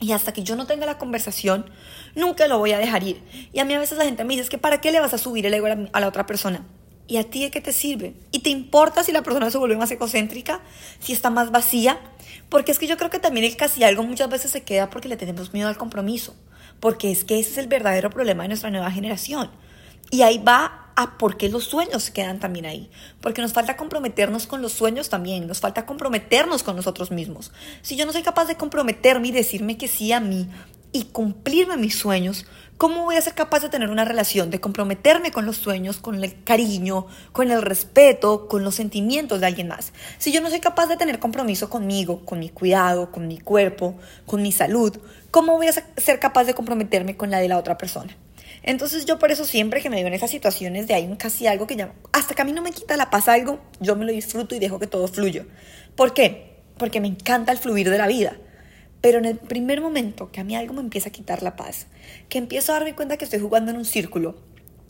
Y 0.00 0.12
hasta 0.12 0.32
que 0.32 0.42
yo 0.42 0.54
no 0.56 0.66
tenga 0.66 0.86
la 0.86 0.98
conversación, 0.98 1.66
nunca 2.14 2.46
lo 2.46 2.58
voy 2.58 2.72
a 2.72 2.78
dejar 2.78 3.02
ir. 3.02 3.22
Y 3.52 3.58
a 3.58 3.64
mí 3.64 3.74
a 3.74 3.78
veces 3.78 3.98
la 3.98 4.04
gente 4.04 4.24
me 4.24 4.36
dice, 4.36 4.48
que 4.48 4.58
¿para 4.58 4.80
qué 4.80 4.92
le 4.92 5.00
vas 5.00 5.12
a 5.12 5.18
subir 5.18 5.44
el 5.44 5.54
ego 5.54 5.66
a 5.92 6.00
la 6.00 6.08
otra 6.08 6.24
persona? 6.26 6.64
¿Y 7.08 7.16
a 7.16 7.24
ti 7.24 7.42
de 7.42 7.50
qué 7.50 7.62
te 7.62 7.72
sirve? 7.72 8.14
¿Y 8.30 8.40
te 8.40 8.50
importa 8.50 9.02
si 9.02 9.12
la 9.12 9.22
persona 9.22 9.50
se 9.50 9.56
vuelve 9.56 9.78
más 9.78 9.90
egocéntrica? 9.90 10.60
¿Si 11.00 11.14
está 11.14 11.30
más 11.30 11.50
vacía? 11.50 11.98
Porque 12.50 12.70
es 12.70 12.78
que 12.78 12.86
yo 12.86 12.98
creo 12.98 13.08
que 13.08 13.18
también 13.18 13.46
el 13.46 13.56
casi 13.56 13.82
algo 13.82 14.02
muchas 14.02 14.28
veces 14.28 14.50
se 14.50 14.62
queda 14.62 14.90
porque 14.90 15.08
le 15.08 15.16
tenemos 15.16 15.54
miedo 15.54 15.68
al 15.68 15.78
compromiso. 15.78 16.36
Porque 16.80 17.10
es 17.10 17.24
que 17.24 17.40
ese 17.40 17.52
es 17.52 17.58
el 17.58 17.66
verdadero 17.66 18.10
problema 18.10 18.42
de 18.42 18.50
nuestra 18.50 18.70
nueva 18.70 18.90
generación. 18.90 19.50
Y 20.10 20.20
ahí 20.20 20.36
va 20.36 20.92
a 20.96 21.16
por 21.16 21.38
qué 21.38 21.48
los 21.48 21.64
sueños 21.64 22.10
quedan 22.10 22.40
también 22.40 22.66
ahí. 22.66 22.90
Porque 23.22 23.40
nos 23.40 23.54
falta 23.54 23.78
comprometernos 23.78 24.46
con 24.46 24.60
los 24.60 24.72
sueños 24.72 25.08
también. 25.08 25.46
Nos 25.46 25.60
falta 25.60 25.86
comprometernos 25.86 26.62
con 26.62 26.76
nosotros 26.76 27.10
mismos. 27.10 27.52
Si 27.80 27.96
yo 27.96 28.04
no 28.04 28.12
soy 28.12 28.22
capaz 28.22 28.44
de 28.44 28.56
comprometerme 28.56 29.28
y 29.28 29.32
decirme 29.32 29.78
que 29.78 29.88
sí 29.88 30.12
a 30.12 30.20
mí 30.20 30.46
y 30.92 31.04
cumplirme 31.04 31.78
mis 31.78 31.98
sueños, 31.98 32.44
¿cómo 32.78 33.04
voy 33.04 33.16
a 33.16 33.20
ser 33.20 33.34
capaz 33.34 33.60
de 33.60 33.68
tener 33.68 33.90
una 33.90 34.04
relación, 34.04 34.50
de 34.50 34.60
comprometerme 34.60 35.32
con 35.32 35.44
los 35.44 35.56
sueños, 35.56 35.98
con 35.98 36.22
el 36.22 36.42
cariño, 36.44 37.06
con 37.32 37.50
el 37.50 37.60
respeto, 37.60 38.48
con 38.48 38.62
los 38.62 38.76
sentimientos 38.76 39.40
de 39.40 39.46
alguien 39.46 39.68
más? 39.68 39.92
Si 40.18 40.32
yo 40.32 40.40
no 40.40 40.48
soy 40.48 40.60
capaz 40.60 40.86
de 40.86 40.96
tener 40.96 41.18
compromiso 41.18 41.68
conmigo, 41.68 42.24
con 42.24 42.38
mi 42.38 42.48
cuidado, 42.48 43.10
con 43.10 43.26
mi 43.26 43.38
cuerpo, 43.38 43.96
con 44.24 44.42
mi 44.42 44.52
salud, 44.52 44.96
¿cómo 45.32 45.56
voy 45.56 45.66
a 45.66 45.72
ser 45.72 46.20
capaz 46.20 46.44
de 46.44 46.54
comprometerme 46.54 47.16
con 47.16 47.30
la 47.30 47.40
de 47.40 47.48
la 47.48 47.58
otra 47.58 47.76
persona? 47.76 48.16
Entonces 48.62 49.06
yo 49.06 49.18
por 49.18 49.32
eso 49.32 49.44
siempre 49.44 49.80
que 49.82 49.90
me 49.90 49.96
veo 49.96 50.06
en 50.06 50.14
esas 50.14 50.30
situaciones 50.30 50.86
de 50.86 50.94
hay 50.94 51.16
casi 51.16 51.46
algo 51.46 51.66
que 51.66 51.76
ya, 51.76 51.92
hasta 52.12 52.34
que 52.34 52.42
a 52.42 52.44
mí 52.44 52.52
no 52.52 52.62
me 52.62 52.70
quita 52.70 52.96
la 52.96 53.10
paz 53.10 53.28
algo, 53.28 53.58
yo 53.80 53.96
me 53.96 54.04
lo 54.04 54.12
disfruto 54.12 54.54
y 54.54 54.60
dejo 54.60 54.78
que 54.78 54.86
todo 54.86 55.08
fluya. 55.08 55.44
¿Por 55.96 56.14
qué? 56.14 56.58
Porque 56.76 57.00
me 57.00 57.08
encanta 57.08 57.50
el 57.50 57.58
fluir 57.58 57.90
de 57.90 57.98
la 57.98 58.06
vida. 58.06 58.36
Pero 59.00 59.18
en 59.18 59.24
el 59.24 59.36
primer 59.36 59.80
momento 59.80 60.30
que 60.32 60.40
a 60.40 60.44
mí 60.44 60.56
algo 60.56 60.74
me 60.74 60.80
empieza 60.80 61.08
a 61.08 61.12
quitar 61.12 61.42
la 61.42 61.56
paz, 61.56 61.86
que 62.28 62.38
empiezo 62.38 62.72
a 62.72 62.76
darme 62.76 62.94
cuenta 62.94 63.16
que 63.16 63.24
estoy 63.24 63.40
jugando 63.40 63.70
en 63.70 63.76
un 63.76 63.84
círculo, 63.84 64.36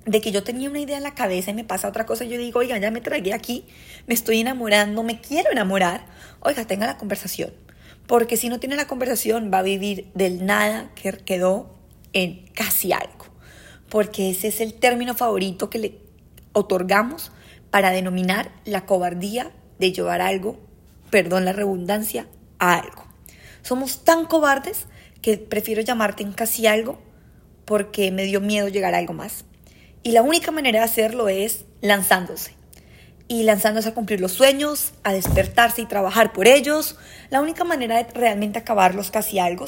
de 0.06 0.22
que 0.22 0.32
yo 0.32 0.42
tenía 0.42 0.70
una 0.70 0.80
idea 0.80 0.96
en 0.96 1.02
la 1.02 1.14
cabeza 1.14 1.50
y 1.50 1.54
me 1.54 1.64
pasa 1.64 1.88
otra 1.88 2.06
cosa, 2.06 2.24
yo 2.24 2.38
digo, 2.38 2.60
oiga, 2.60 2.78
ya 2.78 2.90
me 2.90 3.02
tragué 3.02 3.34
aquí, 3.34 3.66
me 4.06 4.14
estoy 4.14 4.40
enamorando, 4.40 5.02
me 5.02 5.20
quiero 5.20 5.50
enamorar, 5.50 6.06
oiga, 6.40 6.64
tenga 6.64 6.86
la 6.86 6.96
conversación. 6.96 7.52
Porque 8.06 8.38
si 8.38 8.48
no 8.48 8.58
tiene 8.58 8.76
la 8.76 8.86
conversación, 8.86 9.50
va 9.52 9.58
a 9.58 9.62
vivir 9.62 10.10
del 10.14 10.46
nada 10.46 10.90
que 10.94 11.12
quedó 11.12 11.74
en 12.14 12.46
casi 12.54 12.92
algo. 12.92 13.26
Porque 13.90 14.30
ese 14.30 14.48
es 14.48 14.62
el 14.62 14.72
término 14.72 15.14
favorito 15.14 15.68
que 15.68 15.78
le 15.78 15.98
otorgamos 16.54 17.32
para 17.70 17.90
denominar 17.90 18.50
la 18.64 18.86
cobardía 18.86 19.50
de 19.78 19.92
llevar 19.92 20.22
algo, 20.22 20.58
perdón 21.10 21.44
la 21.44 21.52
redundancia, 21.52 22.26
a 22.58 22.78
algo. 22.78 23.07
Somos 23.62 24.04
tan 24.04 24.26
cobardes 24.26 24.86
que 25.22 25.38
prefiero 25.38 25.82
llamarte 25.82 26.22
en 26.22 26.32
casi 26.32 26.66
algo 26.66 26.98
porque 27.64 28.10
me 28.10 28.24
dio 28.24 28.40
miedo 28.40 28.68
llegar 28.68 28.94
a 28.94 28.98
algo 28.98 29.12
más. 29.12 29.44
Y 30.02 30.12
la 30.12 30.22
única 30.22 30.50
manera 30.50 30.78
de 30.80 30.84
hacerlo 30.84 31.28
es 31.28 31.64
lanzándose. 31.80 32.54
Y 33.26 33.42
lanzándose 33.42 33.90
a 33.90 33.94
cumplir 33.94 34.20
los 34.20 34.32
sueños, 34.32 34.94
a 35.04 35.12
despertarse 35.12 35.82
y 35.82 35.86
trabajar 35.86 36.32
por 36.32 36.48
ellos. 36.48 36.96
La 37.28 37.42
única 37.42 37.64
manera 37.64 38.02
de 38.02 38.10
realmente 38.14 38.58
acabar 38.58 38.94
los 38.94 39.10
casi 39.10 39.38
algo 39.38 39.66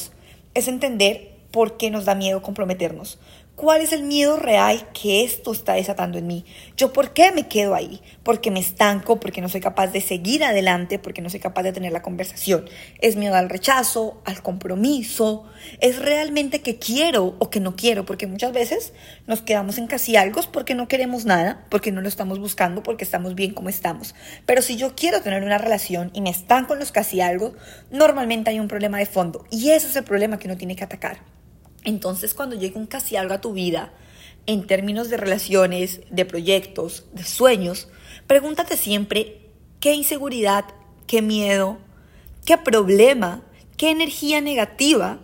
es 0.55 0.69
entender 0.69 1.31
por 1.51 1.77
qué 1.77 1.91
nos 1.91 2.05
da 2.05 2.15
miedo 2.15 2.43
comprometernos. 2.43 3.19
Cuál 3.61 3.83
es 3.83 3.93
el 3.93 4.05
miedo 4.05 4.39
real 4.39 4.89
que 4.95 5.23
esto 5.23 5.53
está 5.53 5.75
desatando 5.75 6.17
en 6.17 6.27
mí. 6.27 6.47
Yo 6.79 6.95
por 6.95 7.13
qué 7.13 7.31
me 7.31 7.47
quedo 7.47 7.75
ahí, 7.75 8.01
porque 8.23 8.51
me 8.51 8.59
estanco, 8.59 9.21
porque 9.21 9.43
no 9.43 9.51
soy 9.51 9.61
capaz 9.61 9.89
de 9.89 10.01
seguir 10.01 10.43
adelante, 10.45 10.99
porque 10.99 11.21
no 11.21 11.29
soy 11.29 11.41
capaz 11.41 11.65
de 11.65 11.75
tener 11.75 11.93
la 11.93 12.01
conversación. 12.01 12.65
Es 13.03 13.17
miedo 13.17 13.35
al 13.35 13.51
rechazo, 13.51 14.23
al 14.25 14.41
compromiso, 14.41 15.45
es 15.81 15.99
realmente 15.99 16.63
que 16.63 16.79
quiero 16.79 17.37
o 17.39 17.51
que 17.51 17.61
no 17.61 17.77
quiero, 17.77 18.07
porque 18.07 18.27
muchas 18.27 18.55
veces 18.55 18.95
nos 19.27 19.43
quedamos 19.43 19.77
en 19.77 19.89
casi 19.89 20.17
algo 20.17 20.41
porque 20.51 20.75
no 20.75 20.89
queremos 20.89 21.27
nada, 21.27 21.67
porque 21.69 21.93
no 21.93 22.01
lo 22.01 22.09
estamos 22.09 22.39
buscando, 22.39 22.83
porque 22.83 23.05
estamos 23.05 23.35
bien 23.35 23.53
como 23.53 23.69
estamos. 23.69 24.15
Pero 24.47 24.63
si 24.63 24.77
yo 24.77 24.95
quiero 24.95 25.21
tener 25.21 25.43
una 25.45 25.59
relación 25.59 26.11
y 26.15 26.23
me 26.23 26.31
estanco 26.31 26.73
en 26.73 26.79
los 26.79 26.93
casi 26.93 27.21
algo, 27.21 27.53
normalmente 27.91 28.49
hay 28.49 28.59
un 28.59 28.69
problema 28.69 28.97
de 28.97 29.05
fondo 29.05 29.45
y 29.51 29.69
ese 29.73 29.89
es 29.89 29.97
el 29.97 30.05
problema 30.05 30.39
que 30.39 30.49
uno 30.49 30.57
tiene 30.57 30.77
que 30.77 30.85
atacar. 30.85 31.19
Entonces, 31.85 32.35
cuando 32.35 32.57
llegue 32.57 32.79
un 32.79 32.87
casi 32.87 33.17
algo 33.17 33.35
a 33.35 33.41
tu 33.41 33.53
vida, 33.53 33.93
en 34.47 34.67
términos 34.67 35.09
de 35.11 35.17
relaciones, 35.17 36.01
de 36.11 36.25
proyectos, 36.25 37.05
de 37.13 37.25
sueños, 37.25 37.89
pregúntate 38.27 38.77
siempre 38.77 39.41
qué 39.81 39.95
inseguridad, 39.95 40.65
qué 41.07 41.23
miedo, 41.23 41.79
qué 42.45 42.59
problema, 42.59 43.43
qué 43.77 43.91
energía 43.91 44.41
negativa 44.41 45.21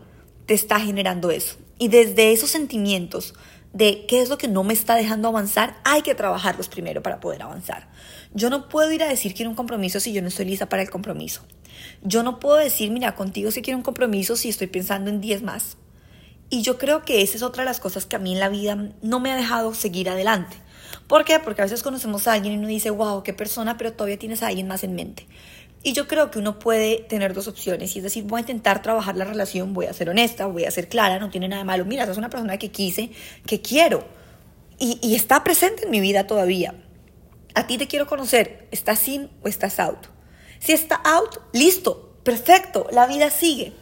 te 0.47 0.55
está 0.55 0.81
generando 0.81 1.31
eso. 1.31 1.57
Y 1.79 1.89
desde 1.89 2.33
esos 2.33 2.51
sentimientos 2.51 3.35
de 3.73 4.07
qué 4.07 4.23
es 4.23 4.31
lo 4.31 4.39
que 4.39 4.49
no 4.49 4.65
me 4.65 4.73
está 4.73 4.95
dejando 4.95 5.29
avanzar, 5.29 5.77
hay 5.85 6.01
que 6.01 6.15
trabajarlos 6.15 6.69
primero 6.69 7.03
para 7.03 7.21
poder 7.21 7.43
avanzar. 7.43 7.91
Yo 8.33 8.49
no 8.49 8.69
puedo 8.71 8.91
ir 8.93 9.03
a 9.03 9.09
decir 9.09 9.35
quiero 9.35 9.51
un 9.51 9.57
compromiso 9.57 10.01
si 10.01 10.13
yo 10.13 10.23
no 10.23 10.29
estoy 10.29 10.47
lista 10.47 10.69
para 10.69 10.83
el 10.83 10.89
compromiso. 10.89 11.43
Yo 12.03 12.23
no 12.23 12.41
puedo 12.41 12.57
decir, 12.57 12.91
mira, 12.91 13.15
contigo 13.15 13.51
sí 13.51 13.61
quiero 13.61 13.77
un 13.77 13.83
compromiso 13.83 14.37
si 14.37 14.49
estoy 14.49 14.69
pensando 14.69 15.11
en 15.11 15.21
10 15.21 15.43
más. 15.43 15.77
Y 16.49 16.63
yo 16.63 16.79
creo 16.79 17.03
que 17.03 17.23
esa 17.23 17.37
es 17.37 17.43
otra 17.43 17.65
de 17.65 17.71
las 17.71 17.81
cosas 17.81 18.07
que 18.07 18.17
a 18.17 18.21
mí 18.21 18.33
en 18.33 18.41
la 18.41 18.49
vida 18.49 18.91
no 19.03 19.21
me 19.21 19.33
ha 19.33 19.37
dejado 19.37 19.75
seguir 19.75 20.09
adelante. 20.09 20.57
¿Por 21.09 21.25
qué? 21.25 21.39
Porque 21.41 21.63
a 21.63 21.65
veces 21.65 21.83
conocemos 21.83 22.27
a 22.27 22.35
alguien 22.35 22.55
y 22.55 22.59
uno 22.59 22.69
dice, 22.69 22.91
wow, 22.91 23.23
qué 23.23 23.33
persona, 23.33 23.77
pero 23.77 23.93
todavía 23.93 24.19
tienes 24.19 24.43
a 24.43 24.49
alguien 24.49 24.69
más 24.69 24.85
en 24.85 24.95
mente. 24.95 25.27
Y 25.83 25.93
yo 25.93 26.09
creo 26.09 26.31
que 26.31 26.39
uno 26.39 26.59
puede 26.59 26.99
tener 27.09 27.33
dos 27.33 27.47
opciones, 27.47 27.95
y 27.95 28.01
es 28.01 28.03
decir, 28.03 28.25
voy 28.25 28.39
a 28.39 28.41
intentar 28.41 28.83
trabajar 28.83 29.17
la 29.17 29.25
relación, 29.25 29.73
voy 29.73 29.87
a 29.87 29.93
ser 29.93 30.09
honesta, 30.09 30.47
voy 30.47 30.65
a 30.65 30.71
ser 30.71 30.89
clara, 30.89 31.19
no 31.21 31.31
tiene 31.31 31.49
nada 31.49 31.63
de 31.63 31.67
malo. 31.67 31.85
Mira, 31.85 32.03
esa 32.03 32.13
es 32.13 32.19
una 32.19 32.31
persona 32.31 32.59
que 32.59 32.73
quise, 32.73 33.11
que 33.47 33.61
quiero, 33.61 34.05
y, 34.79 34.99
y 35.01 35.15
está 35.15 35.45
presente 35.45 35.85
en 35.85 35.91
mi 35.91 36.01
vida 36.01 36.27
todavía. 36.27 36.75
A 37.55 37.67
ti 37.67 37.79
te 37.79 37.87
quiero 37.87 38.07
conocer, 38.07 38.67
¿estás 38.73 39.07
in 39.07 39.31
o 39.43 39.49
estás 39.49 39.79
out? 39.79 40.09
Si 40.59 40.73
está 40.73 40.97
out, 40.97 41.39
listo, 41.53 42.19
perfecto, 42.25 42.89
la 42.91 43.07
vida 43.07 43.31
sigue. 43.31 43.73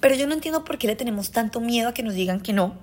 Pero 0.00 0.14
yo 0.14 0.26
no 0.26 0.34
entiendo 0.34 0.64
por 0.64 0.78
qué 0.78 0.86
le 0.86 0.96
tenemos 0.96 1.30
tanto 1.30 1.60
miedo 1.60 1.88
a 1.88 1.94
que 1.94 2.02
nos 2.02 2.14
digan 2.14 2.40
que 2.40 2.52
no. 2.52 2.76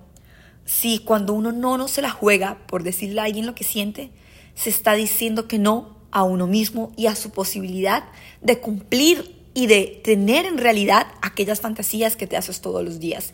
Si 0.66 1.00
cuando 1.00 1.34
uno 1.34 1.52
no, 1.52 1.78
no 1.78 1.88
se 1.88 2.02
la 2.02 2.10
juega 2.10 2.58
por 2.68 2.84
decirle 2.84 3.22
a 3.22 3.26
alguien 3.26 3.46
lo 3.46 3.56
que 3.56 3.64
siente, 3.64 4.12
se 4.56 4.70
está 4.70 4.94
diciendo 4.94 5.48
que 5.48 5.60
no 5.60 5.96
a 6.12 6.24
uno 6.24 6.48
mismo 6.48 6.92
y 6.96 7.08
a 7.08 7.16
su 7.16 7.30
posibilidad 7.32 8.04
de 8.42 8.60
cumplir 8.60 9.36
y 9.54 9.68
de 9.68 10.02
tener 10.04 10.46
en 10.46 10.58
realidad 10.58 11.08
aquellas 11.22 11.62
fantasías 11.62 12.16
que 12.16 12.28
te 12.28 12.38
haces 12.38 12.62
todos 12.62 12.84
los 12.84 13.00
días. 13.00 13.34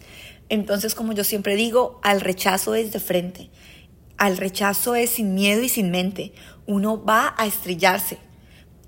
Entonces, 0.49 0.93
como 0.93 1.13
yo 1.13 1.23
siempre 1.23 1.55
digo, 1.55 1.99
al 2.03 2.21
rechazo 2.21 2.75
es 2.75 2.91
de 2.91 2.99
frente. 2.99 3.49
Al 4.17 4.37
rechazo 4.37 4.95
es 4.95 5.11
sin 5.11 5.33
miedo 5.33 5.63
y 5.63 5.69
sin 5.69 5.89
mente. 5.89 6.33
Uno 6.67 7.03
va 7.03 7.33
a 7.37 7.47
estrellarse. 7.47 8.17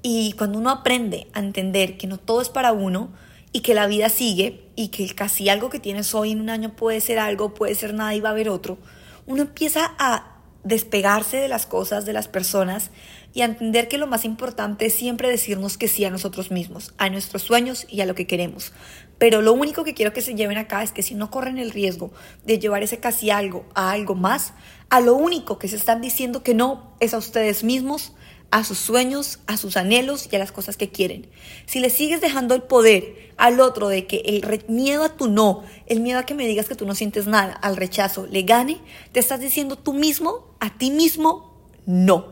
Y 0.03 0.33
cuando 0.33 0.59
uno 0.59 0.69
aprende 0.69 1.27
a 1.33 1.39
entender 1.39 1.97
que 1.97 2.07
no 2.07 2.17
todo 2.17 2.41
es 2.41 2.49
para 2.49 2.73
uno, 2.73 3.13
y 3.53 3.61
que 3.61 3.75
la 3.75 3.87
vida 3.87 4.09
sigue 4.09 4.62
y 4.75 4.89
que 4.89 5.13
casi 5.13 5.49
algo 5.49 5.69
que 5.69 5.79
tienes 5.79 6.13
hoy 6.15 6.31
en 6.31 6.41
un 6.41 6.49
año 6.49 6.75
puede 6.75 7.01
ser 7.01 7.19
algo, 7.19 7.53
puede 7.53 7.75
ser 7.75 7.93
nada 7.93 8.15
y 8.15 8.21
va 8.21 8.29
a 8.29 8.31
haber 8.31 8.49
otro, 8.49 8.77
uno 9.25 9.41
empieza 9.43 9.93
a 9.97 10.33
despegarse 10.63 11.37
de 11.37 11.47
las 11.49 11.65
cosas, 11.65 12.05
de 12.05 12.13
las 12.13 12.27
personas 12.27 12.89
y 13.33 13.41
a 13.41 13.45
entender 13.45 13.87
que 13.87 13.97
lo 13.97 14.07
más 14.07 14.23
importante 14.23 14.85
es 14.85 14.93
siempre 14.93 15.29
decirnos 15.29 15.77
que 15.77 15.87
sí 15.87 16.05
a 16.05 16.09
nosotros 16.09 16.51
mismos, 16.51 16.93
a 16.97 17.09
nuestros 17.09 17.41
sueños 17.43 17.85
y 17.89 18.01
a 18.01 18.05
lo 18.05 18.15
que 18.15 18.27
queremos. 18.27 18.71
Pero 19.17 19.41
lo 19.41 19.53
único 19.53 19.83
que 19.83 19.93
quiero 19.93 20.13
que 20.13 20.21
se 20.21 20.35
lleven 20.35 20.57
acá 20.57 20.83
es 20.83 20.91
que 20.91 21.03
si 21.03 21.15
no 21.15 21.31
corren 21.31 21.57
el 21.57 21.71
riesgo 21.71 22.11
de 22.45 22.59
llevar 22.59 22.83
ese 22.83 22.99
casi 22.99 23.29
algo 23.29 23.65
a 23.75 23.91
algo 23.91 24.15
más, 24.15 24.53
a 24.89 25.01
lo 25.01 25.15
único 25.15 25.59
que 25.59 25.67
se 25.67 25.75
están 25.75 26.01
diciendo 26.01 26.43
que 26.43 26.53
no 26.53 26.95
es 26.99 27.13
a 27.13 27.17
ustedes 27.17 27.63
mismos, 27.63 28.13
a 28.53 28.63
sus 28.63 28.77
sueños, 28.77 29.39
a 29.47 29.57
sus 29.57 29.77
anhelos 29.77 30.29
y 30.31 30.35
a 30.35 30.39
las 30.39 30.51
cosas 30.51 30.77
que 30.77 30.91
quieren. 30.91 31.25
Si 31.65 31.79
le 31.79 31.89
sigues 31.89 32.21
dejando 32.21 32.53
el 32.53 32.61
poder 32.61 33.33
al 33.35 33.59
otro 33.59 33.87
de 33.87 34.05
que 34.05 34.17
el 34.17 34.63
miedo 34.67 35.03
a 35.03 35.17
tu 35.17 35.27
no, 35.27 35.63
el 35.87 36.01
miedo 36.01 36.19
a 36.19 36.25
que 36.27 36.35
me 36.35 36.45
digas 36.45 36.67
que 36.67 36.75
tú 36.75 36.85
no 36.85 36.93
sientes 36.93 37.25
nada, 37.25 37.53
al 37.53 37.77
rechazo, 37.77 38.27
le 38.27 38.43
gane, 38.43 38.79
te 39.11 39.19
estás 39.19 39.39
diciendo 39.39 39.75
tú 39.75 39.93
mismo, 39.93 40.55
a 40.59 40.77
ti 40.77 40.91
mismo, 40.91 41.67
no. 41.87 42.27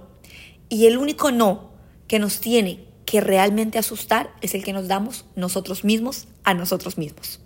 Y 0.69 0.86
el 0.86 0.99
único 0.99 1.31
no 1.31 1.71
que 2.07 2.19
nos 2.19 2.39
tiene 2.39 2.86
que 3.05 3.19
realmente 3.19 3.79
asustar 3.79 4.31
es 4.41 4.53
el 4.53 4.63
que 4.63 4.73
nos 4.73 4.88
damos 4.88 5.25
nosotros 5.36 5.84
mismos 5.84 6.27
a 6.43 6.53
nosotros 6.53 6.99
mismos. 6.99 7.39